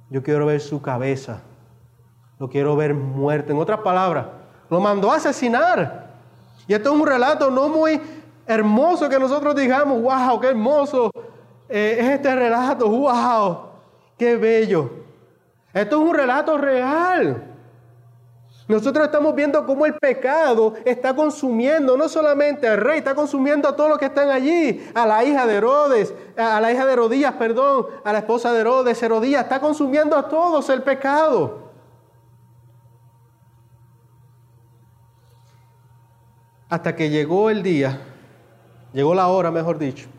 Yo 0.09 0.23
quiero 0.23 0.45
ver 0.45 0.61
su 0.61 0.81
cabeza, 0.81 1.41
lo 2.39 2.47
quiero 2.47 2.77
ver 2.77 2.93
muerto. 2.93 3.51
En 3.51 3.59
otras 3.59 3.79
palabras, 3.79 4.27
lo 4.69 4.79
mandó 4.79 5.11
a 5.11 5.17
asesinar. 5.17 6.13
Y 6.69 6.73
esto 6.73 6.93
es 6.93 7.01
un 7.01 7.05
relato 7.05 7.51
no 7.51 7.67
muy 7.67 7.99
hermoso 8.47 9.09
que 9.09 9.19
nosotros 9.19 9.57
digamos, 9.57 10.01
wow, 10.01 10.39
qué 10.39 10.47
hermoso 10.47 11.11
eh, 11.67 11.97
es 11.99 12.09
este 12.11 12.33
relato, 12.33 12.87
wow. 12.87 13.68
Qué 14.19 14.35
bello. 14.35 14.91
Esto 15.73 16.01
es 16.01 16.09
un 16.09 16.13
relato 16.13 16.57
real. 16.57 17.41
Nosotros 18.67 19.05
estamos 19.05 19.33
viendo 19.33 19.65
cómo 19.65 19.85
el 19.85 19.95
pecado 19.95 20.75
está 20.85 21.15
consumiendo 21.15 21.97
no 21.97 22.07
solamente 22.07 22.67
al 22.67 22.77
rey, 22.77 22.99
está 22.99 23.15
consumiendo 23.15 23.67
a 23.67 23.75
todos 23.75 23.89
los 23.89 23.97
que 23.97 24.05
están 24.05 24.29
allí, 24.29 24.87
a 24.93 25.07
la 25.07 25.23
hija 25.23 25.47
de 25.47 25.55
Herodes, 25.55 26.13
a 26.37 26.59
la 26.59 26.71
hija 26.71 26.85
de 26.85 26.93
Herodías, 26.93 27.33
perdón, 27.33 27.87
a 28.03 28.13
la 28.13 28.19
esposa 28.19 28.53
de 28.53 28.59
Herodes, 28.59 29.01
Herodías, 29.01 29.43
está 29.43 29.59
consumiendo 29.59 30.15
a 30.15 30.27
todos 30.27 30.69
el 30.69 30.83
pecado. 30.83 31.69
Hasta 36.69 36.95
que 36.95 37.09
llegó 37.09 37.49
el 37.49 37.63
día, 37.63 38.01
llegó 38.93 39.15
la 39.15 39.29
hora, 39.29 39.49
mejor 39.49 39.79
dicho, 39.79 40.09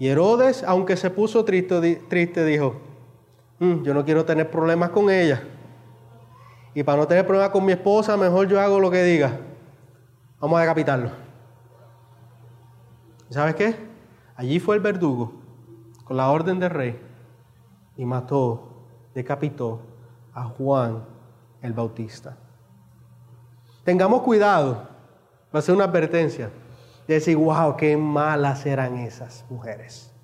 y 0.00 0.08
Herodes, 0.08 0.64
aunque 0.66 0.96
se 0.96 1.10
puso 1.10 1.44
triste, 1.44 1.96
triste 2.08 2.42
dijo, 2.46 2.80
mm, 3.58 3.82
yo 3.82 3.92
no 3.92 4.02
quiero 4.02 4.24
tener 4.24 4.50
problemas 4.50 4.88
con 4.88 5.10
ella. 5.10 5.42
Y 6.72 6.82
para 6.82 6.96
no 6.96 7.06
tener 7.06 7.26
problemas 7.26 7.50
con 7.50 7.66
mi 7.66 7.72
esposa, 7.72 8.16
mejor 8.16 8.48
yo 8.48 8.58
hago 8.58 8.80
lo 8.80 8.90
que 8.90 9.02
diga. 9.04 9.38
Vamos 10.40 10.56
a 10.56 10.62
decapitarlo. 10.62 11.10
¿Sabes 13.28 13.54
qué? 13.56 13.76
Allí 14.36 14.58
fue 14.58 14.74
el 14.74 14.80
verdugo, 14.80 15.34
con 16.04 16.16
la 16.16 16.30
orden 16.30 16.58
del 16.58 16.70
rey, 16.70 16.98
y 17.98 18.06
mató, 18.06 18.70
decapitó 19.14 19.82
a 20.32 20.44
Juan 20.44 21.04
el 21.60 21.74
Bautista. 21.74 22.38
Tengamos 23.84 24.22
cuidado, 24.22 24.88
va 25.54 25.58
a 25.58 25.62
ser 25.62 25.74
una 25.74 25.84
advertencia 25.84 26.50
de 27.10 27.16
decir, 27.16 27.36
wow, 27.36 27.76
qué 27.76 27.96
malas 27.96 28.64
eran 28.66 28.96
esas 28.98 29.44
mujeres. 29.50 30.14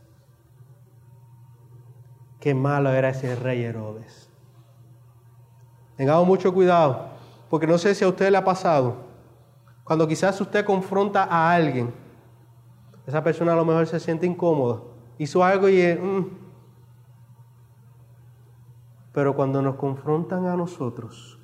Qué 2.39 2.55
malo 2.55 2.91
era 2.91 3.09
ese 3.09 3.35
rey 3.35 3.65
Herodes. 3.65 4.31
Tengamos 5.97 6.25
mucho 6.29 6.55
cuidado, 6.55 7.09
porque 7.51 7.67
no 7.67 7.77
sé 7.77 7.93
si 7.97 8.05
a 8.05 8.09
usted 8.09 8.31
le 8.31 8.37
ha 8.37 8.45
pasado, 8.45 8.99
cuando 9.83 10.07
quizás 10.07 10.41
usted 10.41 10.65
confronta 10.65 11.25
a 11.25 11.53
alguien, 11.53 11.93
esa 13.05 13.21
persona 13.21 13.55
a 13.55 13.57
lo 13.57 13.65
mejor 13.65 13.89
se 13.89 13.99
siente 13.99 14.25
incómoda, 14.25 14.83
hizo 15.19 15.43
algo 15.43 15.69
y... 15.69 15.83
Mm. 15.93 16.39
Pero 19.11 19.35
cuando 19.35 19.61
nos 19.61 19.75
confrontan 19.75 20.47
a 20.47 20.55
nosotros, 20.55 21.41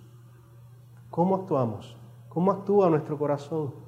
¿cómo 1.11 1.35
actuamos? 1.35 1.97
¿Cómo 2.29 2.53
actúa 2.53 2.89
nuestro 2.89 3.19
corazón? 3.19 3.82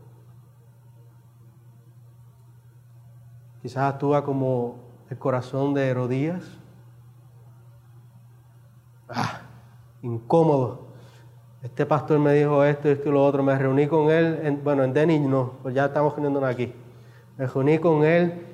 Quizás 3.64 3.94
actúa 3.94 4.22
como 4.22 4.76
el 5.08 5.16
corazón 5.16 5.72
de 5.72 5.88
Herodías. 5.88 6.44
Ah, 9.08 9.40
incómodo. 10.02 10.88
Este 11.62 11.86
pastor 11.86 12.18
me 12.18 12.34
dijo 12.34 12.62
esto, 12.62 12.90
esto 12.90 13.08
y 13.08 13.12
lo 13.12 13.24
otro. 13.24 13.42
Me 13.42 13.56
reuní 13.56 13.86
con 13.86 14.10
él, 14.10 14.60
bueno, 14.62 14.84
en 14.84 14.92
Denis 14.92 15.22
no, 15.22 15.52
pues 15.62 15.74
ya 15.74 15.86
estamos 15.86 16.12
reuniéndonos 16.12 16.50
aquí. 16.50 16.74
Me 17.38 17.46
reuní 17.46 17.78
con 17.78 18.04
él 18.04 18.44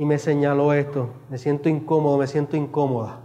y 0.00 0.04
me 0.04 0.18
señaló 0.18 0.72
esto. 0.72 1.10
Me 1.30 1.38
siento 1.38 1.68
incómodo, 1.68 2.18
me 2.18 2.26
siento 2.26 2.56
incómoda. 2.56 3.20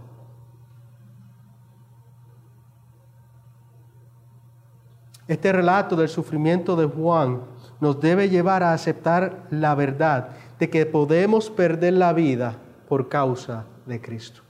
Este 5.26 5.50
relato 5.50 5.96
del 5.96 6.08
sufrimiento 6.08 6.76
de 6.76 6.86
Juan 6.86 7.40
nos 7.80 8.00
debe 8.00 8.28
llevar 8.28 8.62
a 8.62 8.72
aceptar 8.72 9.48
la 9.50 9.74
verdad 9.74 10.36
de 10.62 10.70
que 10.70 10.86
podemos 10.86 11.50
perder 11.50 11.94
la 11.94 12.12
vida 12.12 12.56
por 12.88 13.08
causa 13.08 13.66
de 13.84 14.00
Cristo. 14.00 14.42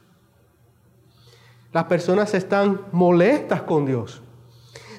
Las 1.73 1.85
personas 1.85 2.35
están 2.35 2.83
molestas 2.93 3.63
con 3.63 3.87
Dios. 3.87 4.21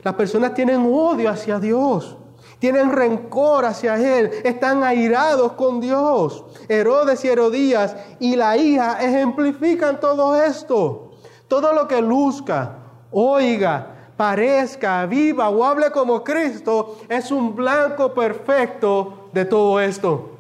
Las 0.02 0.16
personas 0.16 0.56
tienen 0.56 0.82
odio 0.92 1.30
hacia 1.30 1.60
Dios. 1.60 2.18
Tienen 2.58 2.92
rencor 2.92 3.64
hacia 3.64 3.96
Él. 4.18 4.32
Están 4.44 4.84
airados 4.84 5.52
con 5.52 5.80
Dios. 5.80 6.46
Herodes 6.68 7.24
y 7.24 7.28
Herodías 7.28 7.96
y 8.20 8.36
la 8.36 8.58
hija 8.58 8.98
ejemplifican 9.00 10.00
todo 10.00 10.36
esto. 10.44 11.12
Todo 11.48 11.74
lo 11.74 11.88
que 11.88 12.02
luzca, 12.02 12.80
oiga, 13.12 14.10
parezca, 14.18 15.06
viva 15.06 15.48
o 15.48 15.64
hable 15.64 15.92
como 15.92 16.24
Cristo 16.24 16.98
es 17.08 17.30
un 17.30 17.56
blanco 17.56 18.16
perfecto 18.16 19.30
de 19.32 19.46
todo 19.46 19.80
esto. 19.80 20.33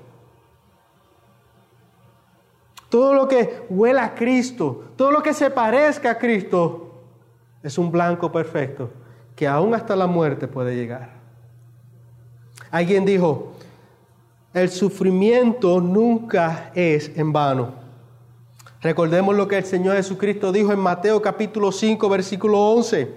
Todo 2.93 3.15
lo 3.15 3.27
que 3.27 3.65
huela 3.71 4.05
a 4.05 4.13
Cristo, 4.13 4.83
todo 4.95 5.09
lo 5.09 5.23
que 5.23 5.33
se 5.33 5.49
parezca 5.49 6.11
a 6.11 6.19
Cristo, 6.19 6.91
es 7.63 7.79
un 7.79 7.91
blanco 7.91 8.31
perfecto 8.31 8.91
que 9.35 9.47
aún 9.47 9.73
hasta 9.73 9.95
la 9.95 10.05
muerte 10.05 10.47
puede 10.47 10.75
llegar. 10.75 11.09
Alguien 12.69 13.03
dijo, 13.03 13.53
el 14.53 14.69
sufrimiento 14.69 15.81
nunca 15.81 16.69
es 16.75 17.11
en 17.17 17.33
vano. 17.33 17.73
Recordemos 18.79 19.35
lo 19.35 19.47
que 19.47 19.57
el 19.57 19.65
Señor 19.65 19.95
Jesucristo 19.95 20.51
dijo 20.51 20.71
en 20.71 20.77
Mateo 20.77 21.19
capítulo 21.19 21.71
5, 21.71 22.07
versículo 22.07 22.59
11. 22.59 23.11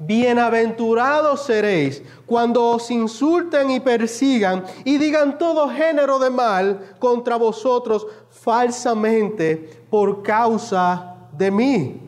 Bienaventurados 0.00 1.44
seréis 1.44 2.02
cuando 2.24 2.64
os 2.64 2.88
insulten 2.90 3.70
y 3.70 3.80
persigan 3.80 4.64
y 4.84 4.96
digan 4.96 5.38
todo 5.38 5.68
género 5.68 6.20
de 6.20 6.30
mal 6.30 6.94
contra 7.00 7.36
vosotros 7.36 8.06
falsamente 8.30 9.84
por 9.90 10.22
causa 10.22 11.16
de 11.32 11.50
mí. 11.50 12.00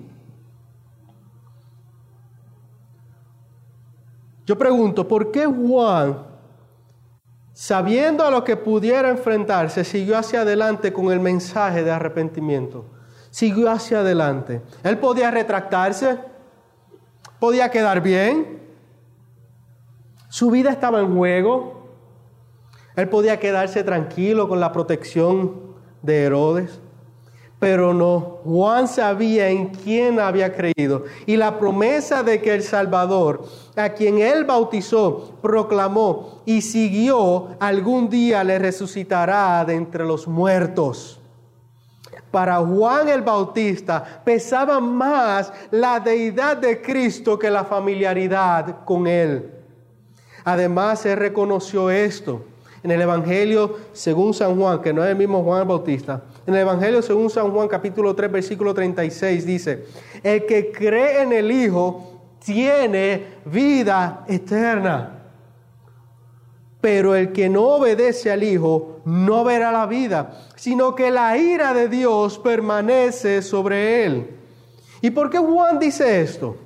Yo 4.47 4.57
pregunto, 4.57 5.07
¿por 5.07 5.31
qué 5.33 5.47
Juan, 5.47 6.27
sabiendo 7.53 8.25
a 8.25 8.31
lo 8.31 8.45
que 8.45 8.57
pudiera 8.57 9.09
enfrentarse, 9.09 9.85
siguió 9.85 10.17
hacia 10.17 10.43
adelante 10.43 10.93
con 10.93 11.11
el 11.11 11.21
mensaje 11.21 11.83
de 11.83 11.91
arrepentimiento? 11.91 12.85
Siguió 13.31 13.71
hacia 13.71 14.01
adelante. 14.01 14.63
Él 14.83 14.99
podía 14.99 15.31
retractarse, 15.31 16.30
podía 17.41 17.71
quedar 17.71 18.03
bien, 18.03 18.61
su 20.29 20.51
vida 20.51 20.71
estaba 20.71 21.01
en 21.01 21.17
juego, 21.17 21.89
él 22.95 23.09
podía 23.09 23.41
quedarse 23.41 23.83
tranquilo 23.83 24.49
con 24.49 24.61
la 24.61 24.71
protección 24.71 25.75
de 26.03 26.25
Herodes. 26.25 26.81
Pero 27.59 27.93
no, 27.93 28.39
Juan 28.45 28.89
sabía 28.89 29.51
en 29.51 29.69
quién 29.69 30.19
había 30.19 30.55
creído 30.55 31.05
y 31.27 31.37
la 31.37 31.59
promesa 31.59 32.23
de 32.23 32.41
que 32.41 32.55
el 32.55 32.63
Salvador, 32.63 33.45
a 33.77 33.91
quien 33.91 34.19
él 34.19 34.45
bautizó, 34.45 35.35
proclamó 35.43 36.41
y 36.47 36.63
siguió, 36.63 37.49
algún 37.61 38.09
día 38.09 38.43
le 38.45 38.59
resucitará 38.59 39.63
de 39.67 39.75
entre 39.75 40.07
los 40.07 40.27
muertos. 40.27 41.20
Para 42.31 42.59
Juan 42.59 43.09
el 43.09 43.23
Bautista 43.23 44.23
pesaba 44.25 44.79
más 44.81 45.53
la 45.71 45.99
deidad 45.99 46.57
de 46.57 46.81
Cristo 46.81 47.39
que 47.39 47.51
la 47.51 47.65
familiaridad 47.65 48.85
con 48.85 49.07
él. 49.07 49.51
Además, 50.45 51.05
él 51.07 51.17
reconoció 51.17 51.91
esto 51.91 52.45
en 52.83 52.91
el 52.91 53.01
Evangelio 53.03 53.77
según 53.93 54.33
San 54.33 54.59
Juan, 54.59 54.81
que 54.81 54.93
no 54.93 55.05
es 55.05 55.11
el 55.11 55.17
mismo 55.17 55.43
Juan 55.43 55.63
el 55.63 55.69
Bautista, 55.69 56.23
en 56.47 56.55
el 56.55 56.61
Evangelio 56.61 57.03
según 57.03 57.29
San 57.31 57.51
Juan 57.51 57.69
capítulo 57.69 58.15
3 58.15 58.33
versículo 58.33 58.73
36 58.73 59.45
dice, 59.45 59.85
el 60.23 60.47
que 60.47 60.73
cree 60.73 61.23
en 61.23 61.33
el 61.33 61.51
Hijo 61.51 62.21
tiene 62.45 63.35
vida 63.45 64.25
eterna. 64.29 65.20
Pero 66.81 67.15
el 67.15 67.33
que 67.33 67.49
no 67.49 67.63
obedece 67.65 68.31
al 68.31 68.43
Hijo 68.43 69.01
no 69.05 69.45
verá 69.45 69.71
la 69.71 69.87
vida, 69.87 70.47
sino 70.57 70.95
que 70.95 71.11
la 71.11 71.37
ira 71.37 71.75
de 71.75 71.89
Dios 71.89 72.39
permanece 72.39 73.43
sobre 73.43 74.05
él. 74.05 74.37
¿Y 75.03 75.11
por 75.11 75.31
qué 75.31 75.39
Juan 75.39 75.79
dice 75.79 76.21
esto? 76.21 76.57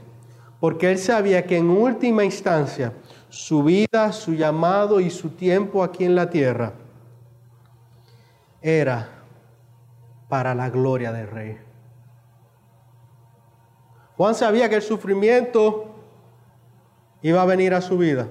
Porque 0.61 0.91
él 0.91 0.99
sabía 0.99 1.45
que 1.45 1.59
en 1.59 1.71
última 1.71 2.25
instancia 2.25 2.93
su 3.29 3.65
vida, 3.65 4.13
su 4.13 4.35
llamado 4.35 5.01
y 5.01 5.11
su 5.11 5.31
tiempo 5.31 5.83
aquí 5.83 6.05
en 6.05 6.15
la 6.15 6.31
tierra 6.31 6.73
era 8.63 9.09
para 10.29 10.55
la 10.55 10.71
gloria 10.71 11.13
del 11.13 11.29
Rey. 11.29 11.59
Juan 14.17 14.35
sabía 14.35 14.69
que 14.69 14.77
el 14.77 14.83
sufrimiento 14.83 15.95
iba 17.23 17.43
a 17.43 17.47
venir 17.47 17.75
a 17.75 17.81
su 17.81 17.99
vida. 17.99 18.29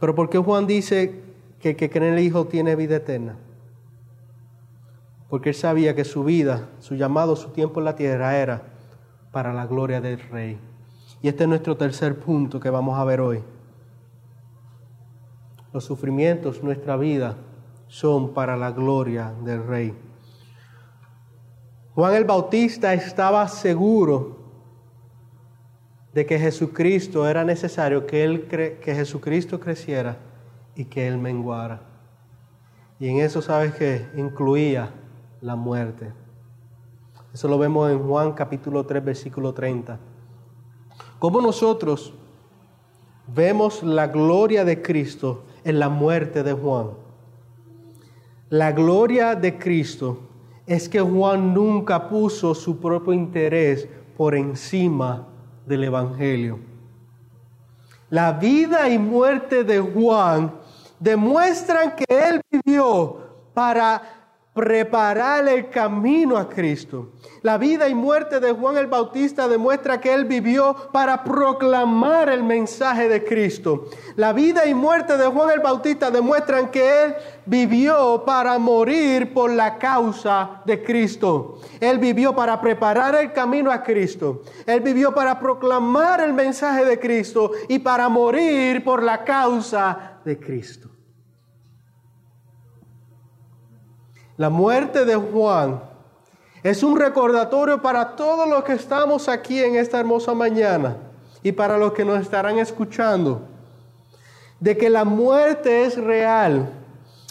Pero 0.00 0.14
¿por 0.14 0.28
qué 0.28 0.38
Juan 0.38 0.66
dice 0.66 1.22
que 1.60 1.70
el 1.70 1.76
que 1.76 1.90
cree 1.90 2.08
en 2.08 2.14
el 2.14 2.20
Hijo 2.20 2.46
tiene 2.46 2.76
vida 2.76 2.96
eterna? 2.96 3.36
Porque 5.28 5.50
él 5.50 5.54
sabía 5.54 5.94
que 5.94 6.04
su 6.04 6.22
vida, 6.24 6.68
su 6.80 6.94
llamado, 6.94 7.34
su 7.36 7.50
tiempo 7.50 7.80
en 7.80 7.86
la 7.86 7.96
tierra 7.96 8.36
era 8.36 8.62
para 9.32 9.52
la 9.52 9.66
gloria 9.66 10.00
del 10.00 10.20
Rey. 10.20 10.58
Y 11.22 11.28
este 11.28 11.44
es 11.44 11.48
nuestro 11.48 11.76
tercer 11.76 12.18
punto 12.18 12.60
que 12.60 12.70
vamos 12.70 12.98
a 12.98 13.04
ver 13.04 13.20
hoy. 13.20 13.42
Los 15.72 15.84
sufrimientos, 15.84 16.62
nuestra 16.62 16.96
vida, 16.96 17.36
son 17.88 18.34
para 18.34 18.56
la 18.56 18.70
gloria 18.70 19.32
del 19.44 19.66
Rey. 19.66 19.94
Juan 21.94 22.14
el 22.14 22.24
Bautista 22.24 22.92
estaba 22.92 23.48
seguro 23.48 24.35
de 26.16 26.24
que 26.24 26.38
Jesucristo 26.38 27.28
era 27.28 27.44
necesario 27.44 28.06
que, 28.06 28.24
él 28.24 28.46
que 28.46 28.94
Jesucristo 28.94 29.60
creciera 29.60 30.16
y 30.74 30.86
que 30.86 31.06
Él 31.06 31.18
menguara. 31.18 31.82
Y 32.98 33.08
en 33.08 33.18
eso 33.18 33.42
sabes 33.42 33.74
que 33.74 34.06
incluía 34.16 34.94
la 35.42 35.56
muerte. 35.56 36.14
Eso 37.34 37.48
lo 37.48 37.58
vemos 37.58 37.90
en 37.90 38.02
Juan 38.02 38.32
capítulo 38.32 38.86
3, 38.86 39.04
versículo 39.04 39.52
30. 39.52 39.98
Como 41.18 41.42
nosotros 41.42 42.14
vemos 43.26 43.82
la 43.82 44.06
gloria 44.06 44.64
de 44.64 44.80
Cristo 44.80 45.44
en 45.64 45.78
la 45.78 45.90
muerte 45.90 46.42
de 46.42 46.54
Juan. 46.54 46.92
La 48.48 48.72
gloria 48.72 49.34
de 49.34 49.58
Cristo 49.58 50.20
es 50.66 50.88
que 50.88 51.02
Juan 51.02 51.52
nunca 51.52 52.08
puso 52.08 52.54
su 52.54 52.80
propio 52.80 53.12
interés 53.12 53.86
por 54.16 54.34
encima 54.34 55.35
del 55.66 55.84
Evangelio. 55.84 56.58
La 58.08 58.32
vida 58.32 58.88
y 58.88 58.98
muerte 58.98 59.64
de 59.64 59.80
Juan 59.80 60.54
demuestran 61.00 61.94
que 61.96 62.04
él 62.08 62.40
vivió 62.50 63.18
para 63.52 64.00
preparar 64.56 65.46
el 65.48 65.68
camino 65.68 66.38
a 66.38 66.48
Cristo. 66.48 67.10
La 67.42 67.58
vida 67.58 67.90
y 67.90 67.94
muerte 67.94 68.40
de 68.40 68.52
Juan 68.52 68.78
el 68.78 68.86
Bautista 68.86 69.48
demuestra 69.48 70.00
que 70.00 70.14
él 70.14 70.24
vivió 70.24 70.74
para 70.92 71.22
proclamar 71.22 72.30
el 72.30 72.42
mensaje 72.42 73.06
de 73.06 73.22
Cristo. 73.22 73.90
La 74.16 74.32
vida 74.32 74.64
y 74.64 74.72
muerte 74.72 75.18
de 75.18 75.26
Juan 75.26 75.50
el 75.50 75.60
Bautista 75.60 76.10
demuestran 76.10 76.70
que 76.70 77.04
él 77.04 77.14
vivió 77.44 78.24
para 78.24 78.58
morir 78.58 79.34
por 79.34 79.50
la 79.50 79.76
causa 79.76 80.62
de 80.64 80.82
Cristo. 80.82 81.58
Él 81.78 81.98
vivió 81.98 82.34
para 82.34 82.58
preparar 82.58 83.14
el 83.14 83.34
camino 83.34 83.70
a 83.70 83.82
Cristo. 83.82 84.40
Él 84.64 84.80
vivió 84.80 85.14
para 85.14 85.38
proclamar 85.38 86.22
el 86.22 86.32
mensaje 86.32 86.86
de 86.86 86.98
Cristo 86.98 87.52
y 87.68 87.78
para 87.78 88.08
morir 88.08 88.82
por 88.82 89.02
la 89.02 89.22
causa 89.22 90.18
de 90.24 90.38
Cristo. 90.40 90.85
La 94.36 94.50
muerte 94.50 95.04
de 95.04 95.16
Juan 95.16 95.80
es 96.62 96.82
un 96.82 96.98
recordatorio 96.98 97.80
para 97.80 98.16
todos 98.16 98.48
los 98.48 98.64
que 98.64 98.72
estamos 98.72 99.28
aquí 99.28 99.62
en 99.62 99.76
esta 99.76 100.00
hermosa 100.00 100.34
mañana 100.34 100.96
y 101.42 101.52
para 101.52 101.78
los 101.78 101.92
que 101.92 102.04
nos 102.04 102.20
estarán 102.20 102.58
escuchando, 102.58 103.42
de 104.60 104.76
que 104.76 104.90
la 104.90 105.04
muerte 105.04 105.84
es 105.84 105.96
real 105.96 106.70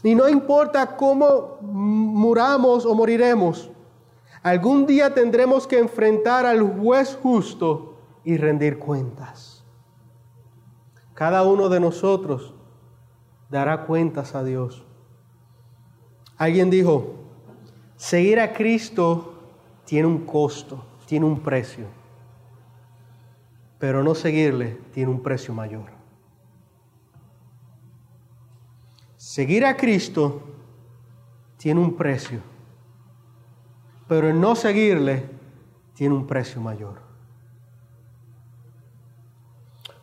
y 0.04 0.16
no 0.16 0.30
importa 0.30 0.96
cómo 0.96 1.58
muramos 1.62 2.86
o 2.86 2.96
moriremos, 2.96 3.70
algún 4.42 4.86
día 4.86 5.14
tendremos 5.14 5.68
que 5.68 5.80
enfrentar 5.80 6.46
al 6.46 6.62
juez 6.80 7.18
justo 7.22 7.98
y 8.24 8.38
rendir 8.38 8.80
cuentas. 8.80 9.64
Cada 11.14 11.44
uno 11.44 11.70
de 11.70 11.80
nosotros 11.80 12.54
dará 13.50 13.86
cuentas 13.86 14.34
a 14.34 14.44
Dios. 14.44 14.85
Alguien 16.38 16.70
dijo, 16.70 17.16
seguir 17.96 18.40
a 18.40 18.54
Cristo 18.54 19.34
tiene 19.86 20.08
un 20.08 20.26
costo, 20.26 20.84
tiene 21.06 21.26
un 21.26 21.40
precio, 21.40 21.86
pero 23.80 24.04
no 24.04 24.16
seguirle 24.16 24.78
tiene 24.94 25.12
un 25.12 25.22
precio 25.22 25.54
mayor. 25.54 25.96
Seguir 29.16 29.66
a 29.66 29.76
Cristo 29.76 30.42
tiene 31.58 31.80
un 31.80 31.96
precio, 31.96 32.42
pero 34.08 34.30
el 34.30 34.40
no 34.40 34.56
seguirle 34.56 35.30
tiene 35.94 36.16
un 36.16 36.28
precio 36.28 36.62
mayor. 36.62 37.00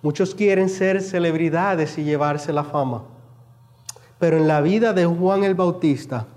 Muchos 0.03 0.35
quieren 0.35 0.69
ser 0.69 1.01
celebridades 1.01 1.97
y 1.99 2.03
llevarse 2.03 2.53
la 2.53 2.65
fama. 2.65 3.05
Pero 4.23 4.37
en 4.37 4.47
la 4.47 4.61
vida 4.61 4.93
de 4.93 5.05
Juan 5.05 5.43
el 5.43 5.57
Bautista 5.57 6.29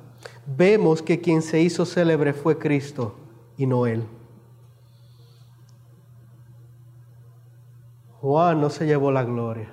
vemos 0.47 1.03
que 1.03 1.21
quien 1.21 1.43
se 1.43 1.61
hizo 1.61 1.85
célebre 1.85 2.33
fue 2.33 2.57
Cristo 2.57 3.13
y 3.57 3.67
no 3.67 3.85
él. 3.85 4.03
Juan 8.21 8.59
no 8.59 8.71
se 8.71 8.87
llevó 8.87 9.11
la 9.11 9.23
gloria. 9.23 9.69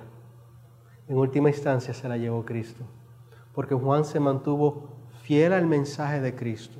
En 1.07 1.17
última 1.17 1.49
instancia 1.49 1.91
se 1.95 2.07
la 2.07 2.17
llevó 2.17 2.45
Cristo. 2.45 2.83
Porque 3.51 3.73
Juan 3.73 4.05
se 4.05 4.19
mantuvo 4.19 4.89
fiel 5.23 5.51
al 5.51 5.65
mensaje 5.65 6.21
de 6.21 6.35
Cristo. 6.35 6.77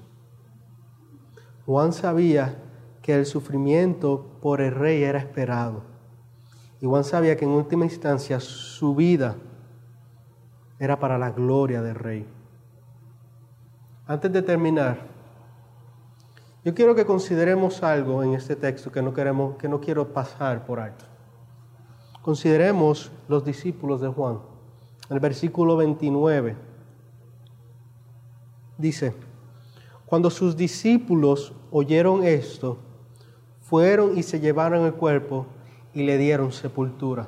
Juan 1.65 1.93
sabía 1.93 2.59
que 3.01 3.15
el 3.15 3.25
sufrimiento 3.25 4.37
por 4.39 4.61
el 4.61 4.75
rey 4.75 5.01
era 5.01 5.17
esperado. 5.17 5.81
Y 6.79 6.85
Juan 6.85 7.03
sabía 7.03 7.35
que 7.35 7.45
en 7.45 7.51
última 7.51 7.85
instancia 7.85 8.39
su 8.39 8.93
vida 8.93 9.35
era 10.83 10.99
para 10.99 11.17
la 11.17 11.31
gloria 11.31 11.81
del 11.81 11.95
rey. 11.95 12.27
Antes 14.05 14.33
de 14.33 14.41
terminar, 14.41 14.97
yo 16.65 16.73
quiero 16.73 16.93
que 16.93 17.05
consideremos 17.05 17.83
algo 17.83 18.21
en 18.21 18.33
este 18.33 18.57
texto 18.57 18.91
que 18.91 19.01
no 19.01 19.13
queremos, 19.13 19.55
que 19.55 19.69
no 19.69 19.79
quiero 19.79 20.11
pasar 20.11 20.65
por 20.65 20.81
alto. 20.81 21.05
Consideremos 22.21 23.11
los 23.29 23.45
discípulos 23.45 24.01
de 24.01 24.09
Juan. 24.09 24.39
El 25.09 25.19
versículo 25.21 25.77
29 25.77 26.55
dice, 28.77 29.13
cuando 30.05 30.29
sus 30.29 30.57
discípulos 30.57 31.53
oyeron 31.71 32.25
esto, 32.25 32.77
fueron 33.61 34.17
y 34.17 34.23
se 34.23 34.39
llevaron 34.39 34.85
el 34.85 34.93
cuerpo 34.93 35.45
y 35.93 36.03
le 36.03 36.17
dieron 36.17 36.51
sepultura. 36.51 37.27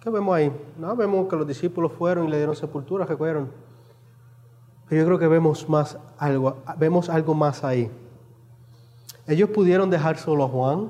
¿Qué 0.00 0.08
vemos 0.08 0.34
ahí? 0.34 0.50
No, 0.78 0.96
vemos 0.96 1.28
que 1.28 1.36
los 1.36 1.46
discípulos 1.46 1.92
fueron 1.92 2.26
y 2.26 2.30
le 2.30 2.38
dieron 2.38 2.56
sepultura, 2.56 3.04
recuerdan. 3.04 3.50
Pero 4.88 5.02
yo 5.02 5.06
creo 5.06 5.18
que 5.18 5.28
vemos 5.28 5.68
más 5.68 5.98
algo, 6.16 6.56
vemos 6.78 7.10
algo 7.10 7.34
más 7.34 7.62
ahí. 7.62 7.90
Ellos 9.26 9.50
pudieron 9.50 9.90
dejar 9.90 10.16
solo 10.16 10.44
a 10.44 10.48
Juan. 10.48 10.88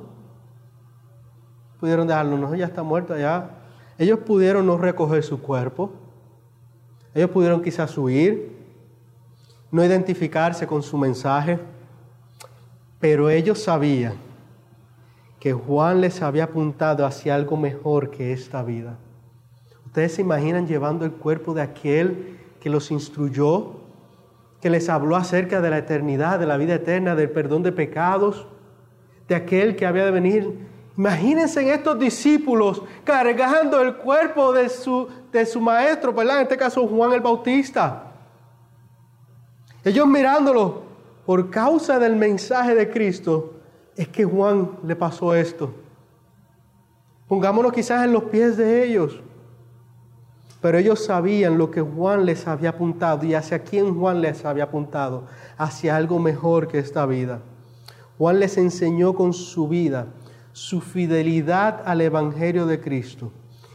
Pudieron 1.81 2.07
dejarlo, 2.07 2.39
no, 2.39 2.55
ya 2.55 2.67
está 2.67 2.85
muerto 2.85 3.17
ya. 3.19 3.51
Ellos 3.99 4.21
pudieron 4.21 4.65
no 4.65 4.79
recoger 4.79 5.25
su 5.25 5.43
cuerpo. 5.43 5.91
Ellos 7.13 7.31
pudieron 7.31 7.61
quizás 7.63 7.99
huir, 7.99 8.57
no 9.73 9.85
identificarse 9.85 10.69
con 10.69 10.85
su 10.85 10.97
mensaje. 10.97 11.59
Pero 13.01 13.29
ellos 13.29 13.59
sabían 13.59 14.30
que 15.41 15.55
Juan 15.55 16.03
les 16.03 16.21
había 16.21 16.45
apuntado 16.45 17.07
hacia 17.07 17.35
algo 17.35 17.57
mejor 17.57 18.11
que 18.11 18.33
esta 18.33 18.63
vida. 18.63 18.99
Ustedes 19.87 20.15
se 20.15 20.21
imaginan 20.21 20.69
llevando 20.69 21.07
el 21.07 21.13
cuerpo 21.13 21.55
de 21.55 21.63
aquel 21.63 22.39
que 22.61 22.69
los 22.69 22.91
instruyó, 22.91 23.81
que 24.61 24.69
les 24.69 24.91
habló 24.91 25.17
acerca 25.17 25.63
de 25.63 25.71
la 25.71 25.79
eternidad, 25.79 26.39
de 26.39 26.47
la 26.47 26.59
vida 26.59 26.75
eterna, 26.75 27.15
del 27.15 27.31
perdón 27.31 27.63
de 27.63 27.73
pecados, 27.73 28.47
de 29.27 29.35
aquel 29.35 29.75
que 29.77 29.87
había 29.87 30.05
de 30.05 30.11
venir. 30.11 30.69
Imagínense 30.97 31.63
en 31.63 31.69
estos 31.69 31.99
discípulos 31.99 32.83
cargando 33.03 33.81
el 33.81 33.97
cuerpo 33.97 34.53
de 34.53 34.69
su, 34.69 35.09
de 35.33 35.47
su 35.47 35.59
maestro, 35.59 36.13
¿verdad? 36.13 36.37
En 36.37 36.43
este 36.43 36.59
caso 36.59 36.87
Juan 36.87 37.15
el 37.15 37.21
Bautista. 37.21 38.13
Ellos 39.83 40.07
mirándolo 40.07 40.83
por 41.25 41.49
causa 41.49 41.99
del 41.99 42.17
mensaje 42.17 42.75
de 42.75 42.91
Cristo, 42.91 43.55
es 43.97 44.09
que 44.09 44.25
Juan 44.25 44.71
le 44.85 44.97
pasó 44.97 45.35
esto. 45.35 45.75
Pongámonos 47.29 47.73
quizás 47.73 48.05
en 48.05 48.13
los 48.13 48.25
pies 48.25 48.57
de 48.57 48.85
ellos. 48.85 49.21
Pero 50.61 50.79
ellos 50.79 51.05
sabían 51.05 51.57
lo 51.57 51.71
que 51.71 51.81
Juan 51.81 52.27
les 52.27 52.47
había 52.47 52.71
apuntado 52.71 53.25
y 53.25 53.35
hacia 53.35 53.61
quién 53.61 53.99
Juan 53.99 54.21
les 54.21 54.45
había 54.45 54.65
apuntado, 54.65 55.25
hacia 55.57 55.97
algo 55.97 56.19
mejor 56.19 56.69
que 56.69 56.79
esta 56.79 57.07
vida. 57.07 57.41
Juan 58.19 58.41
les 58.41 58.59
enseñó 58.59 59.15
con 59.15 59.33
su 59.33 59.69
vida 59.69 60.09
su 60.53 60.81
fidelidad 60.81 61.83
al 61.87 62.01
Evangelio 62.01 62.67
de 62.67 62.81
Cristo, 62.81 63.33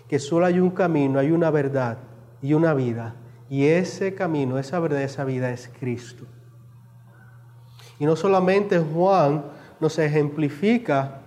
que 0.07 0.19
solo 0.19 0.45
hay 0.45 0.59
un 0.59 0.69
camino, 0.69 1.17
hay 1.17 1.31
una 1.31 1.49
verdad 1.49 1.97
y 2.41 2.53
una 2.53 2.73
vida. 2.73 3.15
Y 3.49 3.65
ese 3.65 4.13
camino, 4.13 4.59
esa 4.59 4.79
verdad, 4.79 5.01
esa 5.01 5.23
vida 5.23 5.51
es 5.51 5.71
Cristo. 5.79 6.25
Y 7.97 8.05
no 8.05 8.15
solamente 8.15 8.79
Juan 8.79 9.45
nos 9.85 9.99
ejemplifica 9.99 11.21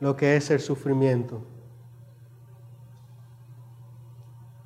lo 0.00 0.16
que 0.16 0.36
es 0.36 0.50
el 0.50 0.58
sufrimiento. 0.58 1.42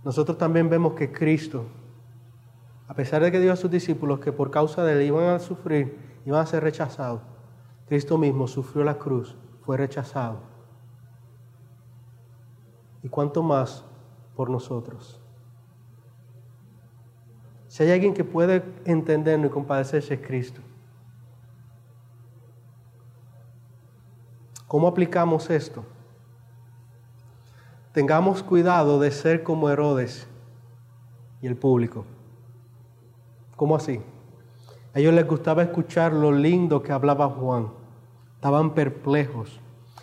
Nosotros 0.05 0.39
también 0.39 0.71
vemos 0.71 0.93
que 0.93 1.11
Cristo, 1.11 1.65
a 2.87 2.95
pesar 2.95 3.25
de 3.25 3.33
que 3.33 3.41
dio 3.41 3.53
a 3.53 3.57
sus 3.57 3.73
discípulos 3.73 4.21
que 4.21 4.31
por 4.31 4.53
causa 4.53 4.85
de 4.85 4.93
él 4.93 5.03
iban 5.09 5.35
a 5.35 5.41
sufrir, 5.41 5.99
iban 6.25 6.41
a 6.41 6.47
ser 6.47 6.63
rechazados, 6.63 7.23
Cristo 7.89 8.17
mismo 8.17 8.47
sufrió 8.47 8.85
la 8.85 8.99
cruz, 8.99 9.37
fue 9.63 9.77
rechazado. 9.77 10.39
¿Y 13.03 13.09
cuánto 13.09 13.43
más 13.43 13.85
por 14.37 14.49
nosotros? 14.49 15.21
Si 17.67 17.83
hay 17.83 17.91
alguien 17.91 18.15
que 18.15 18.23
puede 18.23 18.63
entendernos 18.85 19.51
y 19.51 19.53
compadecerse 19.53 20.15
es 20.15 20.21
Cristo. 20.21 20.63
¿Cómo 24.69 24.87
aplicamos 24.87 25.49
esto? 25.49 25.83
Tengamos 27.95 28.43
cuidado 28.43 29.01
de 29.01 29.11
ser 29.11 29.43
como 29.43 29.71
Herodes 29.71 30.29
y 31.41 31.47
el 31.47 31.57
público. 31.57 32.05
¿Cómo 33.57 33.75
así? 33.75 34.03
A 34.95 34.99
ellos 34.99 35.15
les 35.15 35.27
gustaba 35.27 35.63
escuchar 35.63 36.13
lo 36.13 36.33
lindo 36.33 36.83
que 36.83 36.93
hablaba 36.93 37.31
Juan. 37.31 37.71
Estaban 38.35 38.75
perplejos. 38.75 39.59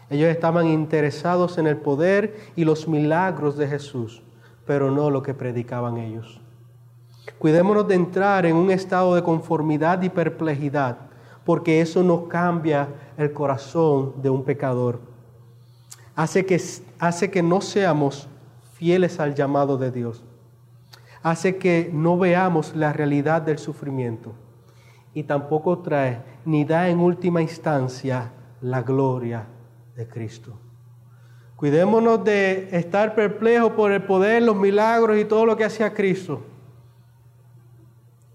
Ellos 0.09 0.29
estaban 0.29 0.65
interesados 0.65 1.59
en 1.59 1.67
el 1.67 1.77
poder 1.77 2.35
y 2.55 2.65
los 2.65 2.87
milagros 2.87 3.57
de 3.57 3.67
Jesús, 3.67 4.23
pero 4.65 4.89
no 4.89 5.11
lo 5.11 5.21
que 5.21 5.35
predicaban 5.35 5.97
ellos. 5.97 6.41
Cuidémonos 7.37 7.87
de 7.87 7.95
entrar 7.95 8.47
en 8.47 8.55
un 8.55 8.71
estado 8.71 9.13
de 9.13 9.21
conformidad 9.21 10.01
y 10.01 10.09
perplejidad 10.09 11.04
porque 11.45 11.79
eso 11.79 12.03
no 12.03 12.27
cambia 12.27 12.89
el 13.17 13.31
corazón 13.31 14.13
de 14.21 14.29
un 14.29 14.43
pecador. 14.43 14.99
Hace 16.15 16.45
que, 16.45 16.61
hace 16.99 17.29
que 17.31 17.43
no 17.43 17.61
seamos 17.61 18.27
fieles 18.73 19.19
al 19.19 19.35
llamado 19.35 19.77
de 19.77 19.91
Dios. 19.91 20.23
hace 21.23 21.57
que 21.57 21.89
no 21.91 22.19
veamos 22.19 22.75
la 22.75 22.93
realidad 22.93 23.41
del 23.41 23.57
sufrimiento 23.57 24.33
y 25.11 25.23
tampoco 25.23 25.79
trae 25.79 26.21
ni 26.45 26.65
da 26.65 26.87
en 26.87 26.99
última 26.99 27.41
instancia 27.41 28.31
la 28.61 28.83
gloria 28.83 29.47
de 29.95 30.07
Cristo. 30.07 30.53
Cuidémonos 31.55 32.23
de 32.23 32.69
estar 32.71 33.15
perplejos 33.15 33.71
por 33.71 33.91
el 33.91 34.03
poder, 34.03 34.43
los 34.43 34.55
milagros 34.55 35.17
y 35.17 35.25
todo 35.25 35.47
lo 35.47 35.57
que 35.57 35.63
hacía 35.63 35.95
Cristo 35.95 36.41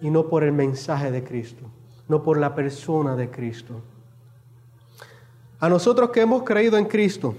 y 0.00 0.10
no 0.10 0.26
por 0.26 0.42
el 0.42 0.52
mensaje 0.52 1.12
de 1.12 1.22
Cristo, 1.22 1.66
no 2.10 2.24
por 2.24 2.38
la 2.38 2.56
persona 2.56 3.14
de 3.14 3.30
Cristo. 3.30 3.80
A 5.60 5.68
nosotros 5.68 6.10
que 6.10 6.20
hemos 6.20 6.42
creído 6.42 6.76
en 6.76 6.86
Cristo, 6.86 7.36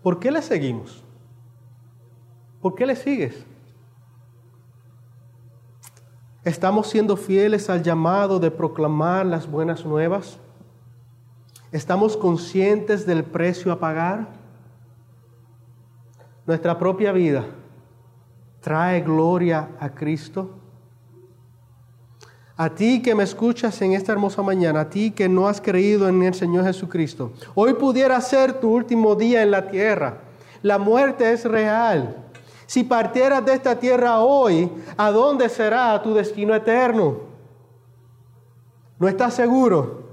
¿por 0.00 0.20
qué 0.20 0.30
le 0.30 0.40
seguimos? 0.42 1.02
¿Por 2.62 2.76
qué 2.76 2.86
le 2.86 2.94
sigues? 2.94 3.44
¿Estamos 6.44 6.88
siendo 6.88 7.16
fieles 7.16 7.68
al 7.68 7.82
llamado 7.82 8.38
de 8.38 8.52
proclamar 8.52 9.26
las 9.26 9.50
buenas 9.50 9.84
nuevas? 9.84 10.38
¿Estamos 11.72 12.16
conscientes 12.16 13.04
del 13.04 13.24
precio 13.24 13.72
a 13.72 13.80
pagar? 13.80 14.28
¿Nuestra 16.46 16.78
propia 16.78 17.10
vida 17.10 17.44
trae 18.60 19.00
gloria 19.00 19.70
a 19.80 19.90
Cristo? 19.90 20.60
A 22.56 22.70
ti 22.70 23.02
que 23.02 23.16
me 23.16 23.24
escuchas 23.24 23.82
en 23.82 23.94
esta 23.94 24.12
hermosa 24.12 24.40
mañana, 24.40 24.82
a 24.82 24.90
ti 24.90 25.10
que 25.10 25.28
no 25.28 25.48
has 25.48 25.60
creído 25.60 26.08
en 26.08 26.22
el 26.22 26.34
Señor 26.34 26.64
Jesucristo, 26.64 27.32
hoy 27.54 27.74
pudiera 27.74 28.20
ser 28.20 28.60
tu 28.60 28.70
último 28.70 29.16
día 29.16 29.42
en 29.42 29.50
la 29.50 29.68
tierra. 29.68 30.18
La 30.62 30.78
muerte 30.78 31.32
es 31.32 31.44
real. 31.44 32.16
Si 32.66 32.84
partieras 32.84 33.44
de 33.44 33.54
esta 33.54 33.78
tierra 33.78 34.20
hoy, 34.20 34.70
¿a 34.96 35.10
dónde 35.10 35.48
será 35.48 36.00
tu 36.00 36.14
destino 36.14 36.54
eterno? 36.54 37.18
¿No 39.00 39.08
estás 39.08 39.34
seguro? 39.34 40.04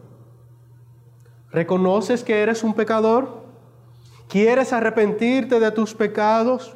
¿Reconoces 1.52 2.24
que 2.24 2.42
eres 2.42 2.64
un 2.64 2.74
pecador? 2.74 3.44
¿Quieres 4.28 4.74
arrepentirte 4.74 5.60
de 5.60 5.72
tus 5.72 5.94
pecados? 5.94 6.76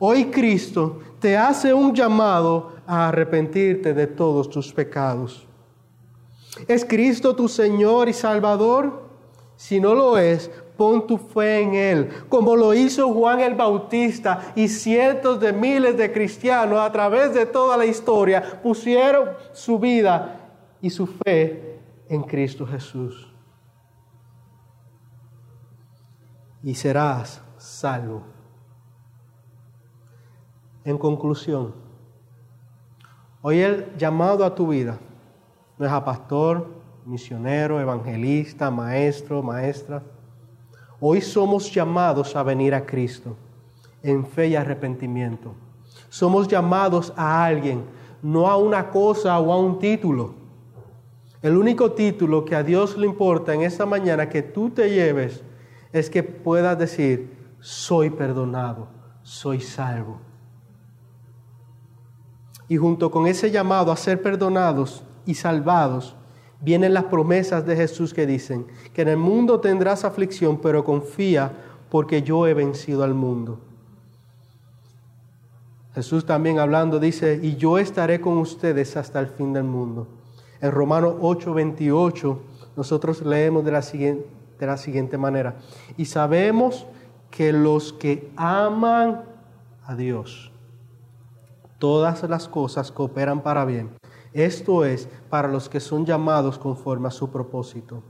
Hoy 0.00 0.26
Cristo 0.26 1.00
te 1.20 1.36
hace 1.36 1.72
un 1.72 1.94
llamado 1.94 2.77
a 2.88 3.08
arrepentirte 3.08 3.92
de 3.92 4.06
todos 4.06 4.48
tus 4.48 4.72
pecados. 4.72 5.46
¿Es 6.66 6.86
Cristo 6.86 7.36
tu 7.36 7.46
Señor 7.46 8.08
y 8.08 8.14
Salvador? 8.14 9.02
Si 9.56 9.78
no 9.78 9.94
lo 9.94 10.16
es, 10.16 10.50
pon 10.78 11.06
tu 11.06 11.18
fe 11.18 11.60
en 11.60 11.74
Él, 11.74 12.08
como 12.30 12.56
lo 12.56 12.72
hizo 12.72 13.12
Juan 13.12 13.40
el 13.40 13.54
Bautista 13.54 14.52
y 14.56 14.68
cientos 14.68 15.38
de 15.38 15.52
miles 15.52 15.98
de 15.98 16.10
cristianos 16.10 16.80
a 16.80 16.90
través 16.90 17.34
de 17.34 17.44
toda 17.44 17.76
la 17.76 17.84
historia 17.84 18.60
pusieron 18.62 19.28
su 19.52 19.78
vida 19.78 20.50
y 20.80 20.88
su 20.88 21.06
fe 21.06 21.78
en 22.08 22.22
Cristo 22.22 22.66
Jesús. 22.66 23.30
Y 26.62 26.74
serás 26.74 27.42
salvo. 27.58 28.22
En 30.84 30.96
conclusión, 30.96 31.87
hoy 33.42 33.60
el 33.60 33.96
llamado 33.96 34.44
a 34.44 34.54
tu 34.54 34.68
vida 34.68 34.98
no 35.78 35.86
es 35.86 35.92
a 35.92 36.04
pastor, 36.04 36.66
misionero, 37.04 37.80
evangelista, 37.80 38.70
maestro, 38.70 39.42
maestra. 39.42 40.02
Hoy 41.00 41.20
somos 41.20 41.72
llamados 41.72 42.34
a 42.34 42.42
venir 42.42 42.74
a 42.74 42.84
Cristo 42.84 43.36
en 44.02 44.26
fe 44.26 44.48
y 44.48 44.56
arrepentimiento. 44.56 45.54
Somos 46.08 46.48
llamados 46.48 47.12
a 47.16 47.44
alguien, 47.44 47.84
no 48.22 48.48
a 48.48 48.56
una 48.56 48.90
cosa 48.90 49.38
o 49.38 49.52
a 49.52 49.58
un 49.58 49.78
título. 49.78 50.34
El 51.40 51.56
único 51.56 51.92
título 51.92 52.44
que 52.44 52.56
a 52.56 52.64
Dios 52.64 52.96
le 52.98 53.06
importa 53.06 53.54
en 53.54 53.62
esta 53.62 53.86
mañana 53.86 54.28
que 54.28 54.42
tú 54.42 54.70
te 54.70 54.90
lleves 54.90 55.44
es 55.92 56.10
que 56.10 56.22
puedas 56.22 56.76
decir, 56.76 57.36
soy 57.60 58.10
perdonado, 58.10 58.88
soy 59.22 59.60
salvo. 59.60 60.27
Y 62.68 62.76
junto 62.76 63.10
con 63.10 63.26
ese 63.26 63.50
llamado 63.50 63.92
a 63.92 63.96
ser 63.96 64.22
perdonados 64.22 65.02
y 65.26 65.34
salvados, 65.34 66.14
vienen 66.60 66.94
las 66.94 67.04
promesas 67.04 67.64
de 67.66 67.76
Jesús 67.76 68.12
que 68.12 68.26
dicen 68.26 68.66
que 68.92 69.02
en 69.02 69.08
el 69.08 69.16
mundo 69.16 69.60
tendrás 69.60 70.04
aflicción, 70.04 70.58
pero 70.58 70.84
confía 70.84 71.52
porque 71.90 72.22
yo 72.22 72.46
he 72.46 72.54
vencido 72.54 73.04
al 73.04 73.14
mundo. 73.14 73.60
Jesús 75.94 76.26
también 76.26 76.58
hablando 76.58 77.00
dice, 77.00 77.40
y 77.42 77.56
yo 77.56 77.78
estaré 77.78 78.20
con 78.20 78.38
ustedes 78.38 78.96
hasta 78.96 79.18
el 79.18 79.28
fin 79.28 79.52
del 79.52 79.64
mundo. 79.64 80.06
En 80.60 80.70
Romanos 80.70 81.14
8:28 81.20 82.38
nosotros 82.76 83.22
leemos 83.22 83.64
de 83.64 83.72
la, 83.72 83.82
siguiente, 83.82 84.26
de 84.58 84.66
la 84.66 84.76
siguiente 84.76 85.18
manera, 85.18 85.56
y 85.96 86.04
sabemos 86.04 86.86
que 87.30 87.52
los 87.52 87.92
que 87.92 88.30
aman 88.36 89.24
a 89.84 89.96
Dios, 89.96 90.52
todas 91.78 92.22
las 92.28 92.48
cosas 92.48 92.92
cooperan 92.92 93.42
para 93.42 93.64
bien. 93.64 93.90
Esto 94.32 94.84
es 94.84 95.08
para 95.30 95.48
los 95.48 95.68
que 95.68 95.80
son 95.80 96.04
llamados 96.04 96.58
conforme 96.58 97.08
a 97.08 97.12
su 97.12 97.30
propósito. 97.30 98.02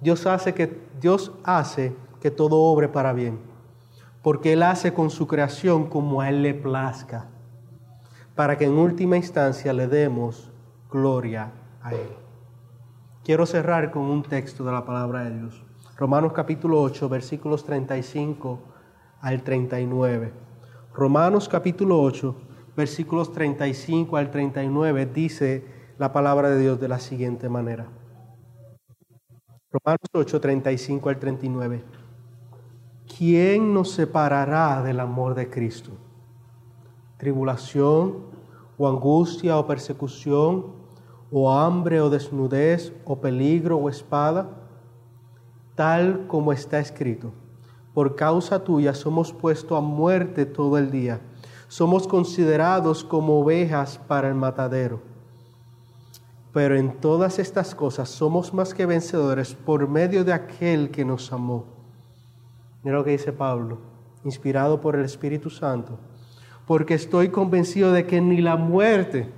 Dios 0.00 0.26
hace 0.26 0.54
que 0.54 0.80
Dios 1.00 1.32
hace 1.44 1.94
que 2.20 2.30
todo 2.30 2.56
obre 2.56 2.88
para 2.88 3.12
bien, 3.12 3.38
porque 4.22 4.54
él 4.54 4.62
hace 4.62 4.92
con 4.92 5.10
su 5.10 5.26
creación 5.26 5.86
como 5.86 6.20
a 6.20 6.28
él 6.28 6.42
le 6.42 6.54
plazca, 6.54 7.28
para 8.34 8.56
que 8.56 8.64
en 8.64 8.72
última 8.72 9.16
instancia 9.16 9.72
le 9.72 9.86
demos 9.86 10.50
gloria 10.90 11.52
a 11.82 11.92
él. 11.92 12.10
Quiero 13.24 13.46
cerrar 13.46 13.90
con 13.90 14.02
un 14.02 14.22
texto 14.22 14.64
de 14.64 14.72
la 14.72 14.84
palabra 14.84 15.24
de 15.24 15.38
Dios. 15.38 15.62
Romanos 15.96 16.32
capítulo 16.32 16.80
8, 16.80 17.08
versículos 17.10 17.64
35 17.64 18.58
al 19.20 19.42
39. 19.42 20.32
Romanos 20.94 21.48
capítulo 21.48 22.00
8, 22.00 22.34
versículos 22.80 23.30
35 23.32 24.16
al 24.16 24.30
39, 24.30 25.04
dice 25.04 25.66
la 25.98 26.14
palabra 26.14 26.48
de 26.48 26.58
Dios 26.58 26.80
de 26.80 26.88
la 26.88 26.98
siguiente 26.98 27.50
manera. 27.50 27.88
Romanos 29.70 30.08
8, 30.14 30.40
35 30.40 31.10
al 31.10 31.18
39. 31.18 31.84
¿Quién 33.18 33.74
nos 33.74 33.90
separará 33.90 34.82
del 34.82 34.98
amor 34.98 35.34
de 35.34 35.50
Cristo? 35.50 35.90
¿Tribulación 37.18 38.14
o 38.78 38.88
angustia 38.88 39.58
o 39.58 39.66
persecución 39.66 40.72
o 41.30 41.52
hambre 41.52 42.00
o 42.00 42.08
desnudez 42.08 42.94
o 43.04 43.20
peligro 43.20 43.76
o 43.76 43.90
espada? 43.90 44.48
Tal 45.74 46.26
como 46.28 46.50
está 46.50 46.78
escrito. 46.78 47.30
Por 47.92 48.16
causa 48.16 48.64
tuya 48.64 48.94
somos 48.94 49.34
puestos 49.34 49.76
a 49.76 49.82
muerte 49.82 50.46
todo 50.46 50.78
el 50.78 50.90
día 50.90 51.20
somos 51.70 52.08
considerados 52.08 53.04
como 53.04 53.38
ovejas 53.38 54.00
para 54.08 54.26
el 54.26 54.34
matadero. 54.34 55.00
Pero 56.52 56.76
en 56.76 57.00
todas 57.00 57.38
estas 57.38 57.76
cosas 57.76 58.08
somos 58.08 58.52
más 58.52 58.74
que 58.74 58.86
vencedores 58.86 59.54
por 59.54 59.86
medio 59.86 60.24
de 60.24 60.32
aquel 60.32 60.90
que 60.90 61.04
nos 61.04 61.32
amó. 61.32 61.64
Mira 62.82 62.96
lo 62.96 63.04
que 63.04 63.12
dice 63.12 63.32
Pablo, 63.32 63.78
inspirado 64.24 64.80
por 64.80 64.96
el 64.96 65.04
Espíritu 65.04 65.48
Santo. 65.48 65.96
Porque 66.66 66.94
estoy 66.94 67.28
convencido 67.28 67.92
de 67.92 68.04
que 68.04 68.20
ni 68.20 68.40
la 68.40 68.56
muerte, 68.56 69.32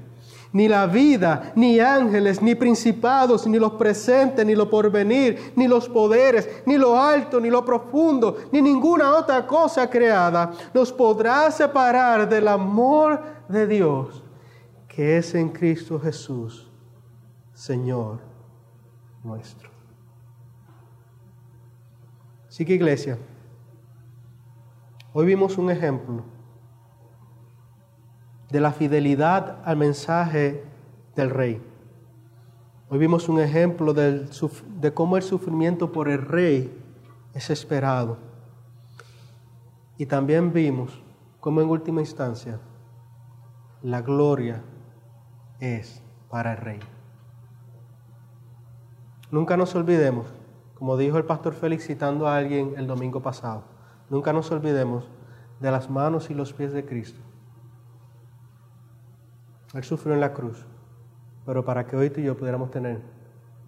ni 0.53 0.69
la 0.69 0.87
vida, 0.87 1.53
ni 1.57 1.81
ángeles, 1.81 2.43
ni 2.43 2.55
principados, 2.55 3.47
ni 3.47 3.59
los 3.59 3.73
presentes, 3.73 4.45
ni 4.45 4.55
lo 4.55 4.69
porvenir, 4.69 5.53
ni 5.57 5.67
los 5.67 5.89
poderes, 5.89 6.49
ni 6.67 6.77
lo 6.77 7.01
alto, 7.01 7.41
ni 7.41 7.51
lo 7.51 7.65
profundo, 7.65 8.37
ni 8.53 8.61
ninguna 8.61 9.15
otra 9.15 9.47
cosa 9.47 9.89
creada 9.89 10.53
nos 10.75 10.93
podrá 10.93 11.51
separar 11.51 12.29
del 12.29 12.49
amor 12.49 13.23
de 13.49 13.67
Dios 13.67 14.23
que 14.95 15.17
es 15.17 15.35
en 15.35 15.49
Cristo 15.49 15.99
Jesús, 15.99 16.71
Señor 17.55 18.21
nuestro. 19.25 19.71
Así 22.47 22.67
que 22.67 22.75
iglesia, 22.75 23.19
hoy 25.15 25.25
vimos 25.25 25.57
un 25.57 25.71
ejemplo 25.71 26.25
de 28.53 28.61
la 28.61 28.73
fidelidad 28.73 29.63
al 29.65 29.79
mensaje 29.79 30.63
del 31.17 31.31
rey. 31.31 31.63
Hoy 32.91 32.99
vimos 32.99 33.31
un 33.31 33.41
ejemplo 33.41 33.95
de 33.95 34.93
cómo 34.93 35.17
el 35.17 35.23
sufrimiento 35.23 35.91
por 35.91 36.11
el 36.11 36.21
rey 36.21 36.71
es 37.33 37.49
esperado. 37.49 38.19
Y 39.97 40.05
también 40.05 40.53
vimos 40.53 41.03
cómo 41.41 41.63
en 41.63 41.71
última 41.71 42.03
instancia 42.03 42.61
la 43.81 44.03
gloria 44.03 44.63
es 45.59 46.03
para 46.29 46.53
el 46.53 46.59
rey. 46.59 46.81
Nunca 49.31 49.57
nos 49.57 49.75
olvidemos, 49.75 50.27
como 50.75 50.99
dijo 50.99 51.17
el 51.17 51.25
pastor 51.25 51.55
Félix 51.55 51.87
citando 51.87 52.29
a 52.29 52.37
alguien 52.37 52.75
el 52.77 52.87
domingo 52.87 53.23
pasado, 53.23 53.65
nunca 54.11 54.35
nos 54.35 54.51
olvidemos 54.51 55.09
de 55.59 55.71
las 55.71 55.89
manos 55.89 56.29
y 56.29 56.35
los 56.35 56.53
pies 56.53 56.75
de 56.75 56.85
Cristo 56.85 57.32
Él 59.75 59.85
sufrió 59.85 60.15
en 60.15 60.21
la 60.21 60.33
cruz, 60.33 60.65
pero 61.47 61.65
para 61.65 61.87
que 61.87 61.97
hoy 61.97 62.11
tú 62.11 62.21
y 62.21 62.25
yo 62.25 62.37
pudiéramos 62.37 62.71
tener 62.71 63.01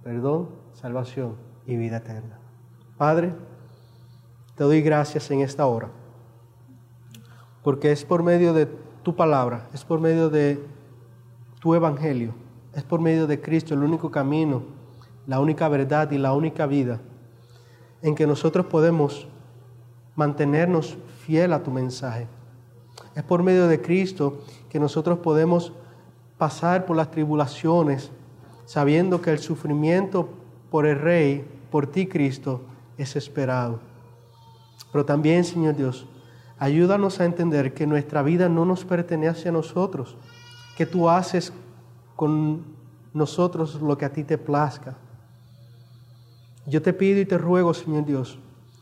perdón, 0.02 0.50
salvación 0.74 1.36
y 1.66 1.76
vida 1.76 1.96
eterna. 1.96 2.38
Padre, 2.98 3.34
te 4.54 4.64
doy 4.64 4.82
gracias 4.82 5.30
en 5.30 5.40
esta 5.40 5.66
hora, 5.66 5.88
porque 7.62 7.90
es 7.90 8.04
por 8.04 8.22
medio 8.22 8.52
de 8.52 8.66
tu 9.02 9.16
palabra, 9.16 9.68
es 9.72 9.84
por 9.84 10.00
medio 10.00 10.28
de 10.28 10.62
tu 11.60 11.74
evangelio, 11.74 12.34
es 12.74 12.82
por 12.82 13.00
medio 13.00 13.26
de 13.26 13.40
Cristo 13.40 13.72
el 13.72 13.82
único 13.82 14.10
camino, 14.10 14.62
la 15.26 15.40
única 15.40 15.68
verdad 15.68 16.10
y 16.10 16.18
la 16.18 16.34
única 16.34 16.66
vida 16.66 17.00
en 18.02 18.14
que 18.14 18.26
nosotros 18.26 18.66
podemos 18.66 19.26
mantenernos 20.14 20.98
fiel 21.24 21.54
a 21.54 21.62
tu 21.62 21.70
mensaje. 21.70 22.28
Es 23.14 23.22
por 23.22 23.42
medio 23.42 23.66
de 23.66 23.80
Cristo 23.80 24.42
que 24.68 24.78
nosotros 24.78 25.18
podemos 25.20 25.72
pasar 26.38 26.84
por 26.86 26.96
las 26.96 27.10
tribulaciones, 27.10 28.10
sabiendo 28.66 29.20
que 29.20 29.30
el 29.30 29.38
sufrimiento 29.38 30.28
por 30.70 30.86
el 30.86 30.98
Rey, 30.98 31.44
por 31.70 31.86
ti 31.86 32.06
Cristo, 32.06 32.62
es 32.98 33.16
esperado. 33.16 33.80
Pero 34.92 35.04
también, 35.04 35.44
Señor 35.44 35.76
Dios, 35.76 36.06
ayúdanos 36.58 37.20
a 37.20 37.24
entender 37.24 37.74
que 37.74 37.86
nuestra 37.86 38.22
vida 38.22 38.48
no 38.48 38.64
nos 38.64 38.84
pertenece 38.84 39.48
a 39.48 39.52
nosotros, 39.52 40.16
que 40.76 40.86
tú 40.86 41.08
haces 41.08 41.52
con 42.16 42.64
nosotros 43.12 43.80
lo 43.80 43.96
que 43.96 44.04
a 44.04 44.12
ti 44.12 44.24
te 44.24 44.38
plazca. 44.38 44.96
Yo 46.66 46.80
te 46.82 46.92
pido 46.92 47.20
y 47.20 47.26
te 47.26 47.38
ruego, 47.38 47.74
Señor 47.74 48.06
Dios, 48.06 48.38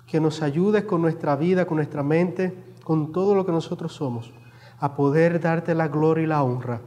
que 0.06 0.20
nos 0.20 0.40
ayudes 0.42 0.84
con 0.84 1.02
nuestra 1.02 1.36
vida, 1.36 1.66
con 1.66 1.76
nuestra 1.76 2.02
mente, 2.02 2.54
con 2.84 3.12
todo 3.12 3.34
lo 3.34 3.44
que 3.44 3.52
nosotros 3.52 3.92
somos, 3.92 4.32
a 4.78 4.94
poder 4.94 5.40
darte 5.40 5.74
la 5.74 5.88
gloria 5.88 6.24
y 6.24 6.26
la 6.26 6.42
honra 6.42 6.80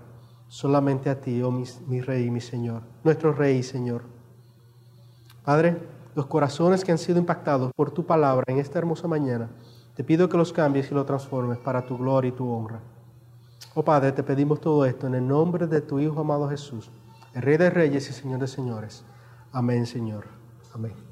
solamente 0.55 1.09
a 1.09 1.19
ti, 1.19 1.41
oh 1.41 1.51
mi, 1.51 1.99
Rey 1.99 2.27
y 2.27 2.31
mi 2.31 2.39
Señor, 2.39 2.81
nuestro 3.03 3.33
Rey 3.33 3.57
y 3.57 3.63
Señor. 3.63 4.03
Padre, 5.43 5.77
los 6.15 6.27
corazones 6.27 6.85
que 6.85 6.93
han 6.93 6.97
sido 6.97 7.19
impactados 7.19 7.73
por 7.75 7.91
tu 7.91 8.05
palabra 8.05 8.45
en 8.47 8.59
esta 8.59 8.79
hermosa 8.79 9.05
mañana, 9.05 9.49
te 9.95 10.03
pido 10.05 10.29
que 10.29 10.37
los 10.37 10.53
cambies 10.53 10.89
y 10.89 10.93
los 10.93 11.05
transformes 11.05 11.57
para 11.57 11.85
tu 11.85 11.97
gloria 11.97 12.29
y 12.29 12.31
tu 12.31 12.49
honra. 12.49 12.79
Oh 13.73 13.83
Padre, 13.83 14.13
te 14.13 14.23
pedimos 14.23 14.61
todo 14.61 14.85
esto 14.85 15.07
en 15.07 15.15
el 15.15 15.27
nombre 15.27 15.67
de 15.67 15.81
tu 15.81 15.99
Hijo 15.99 16.21
amado 16.21 16.47
Jesús, 16.47 16.89
el 17.33 17.41
Rey 17.41 17.57
de 17.57 17.69
Reyes 17.69 18.09
y 18.09 18.13
Señor 18.13 18.39
de 18.39 18.47
Señores. 18.47 19.03
Amén, 19.51 19.85
Señor. 19.85 20.23
Amén. 20.73 21.04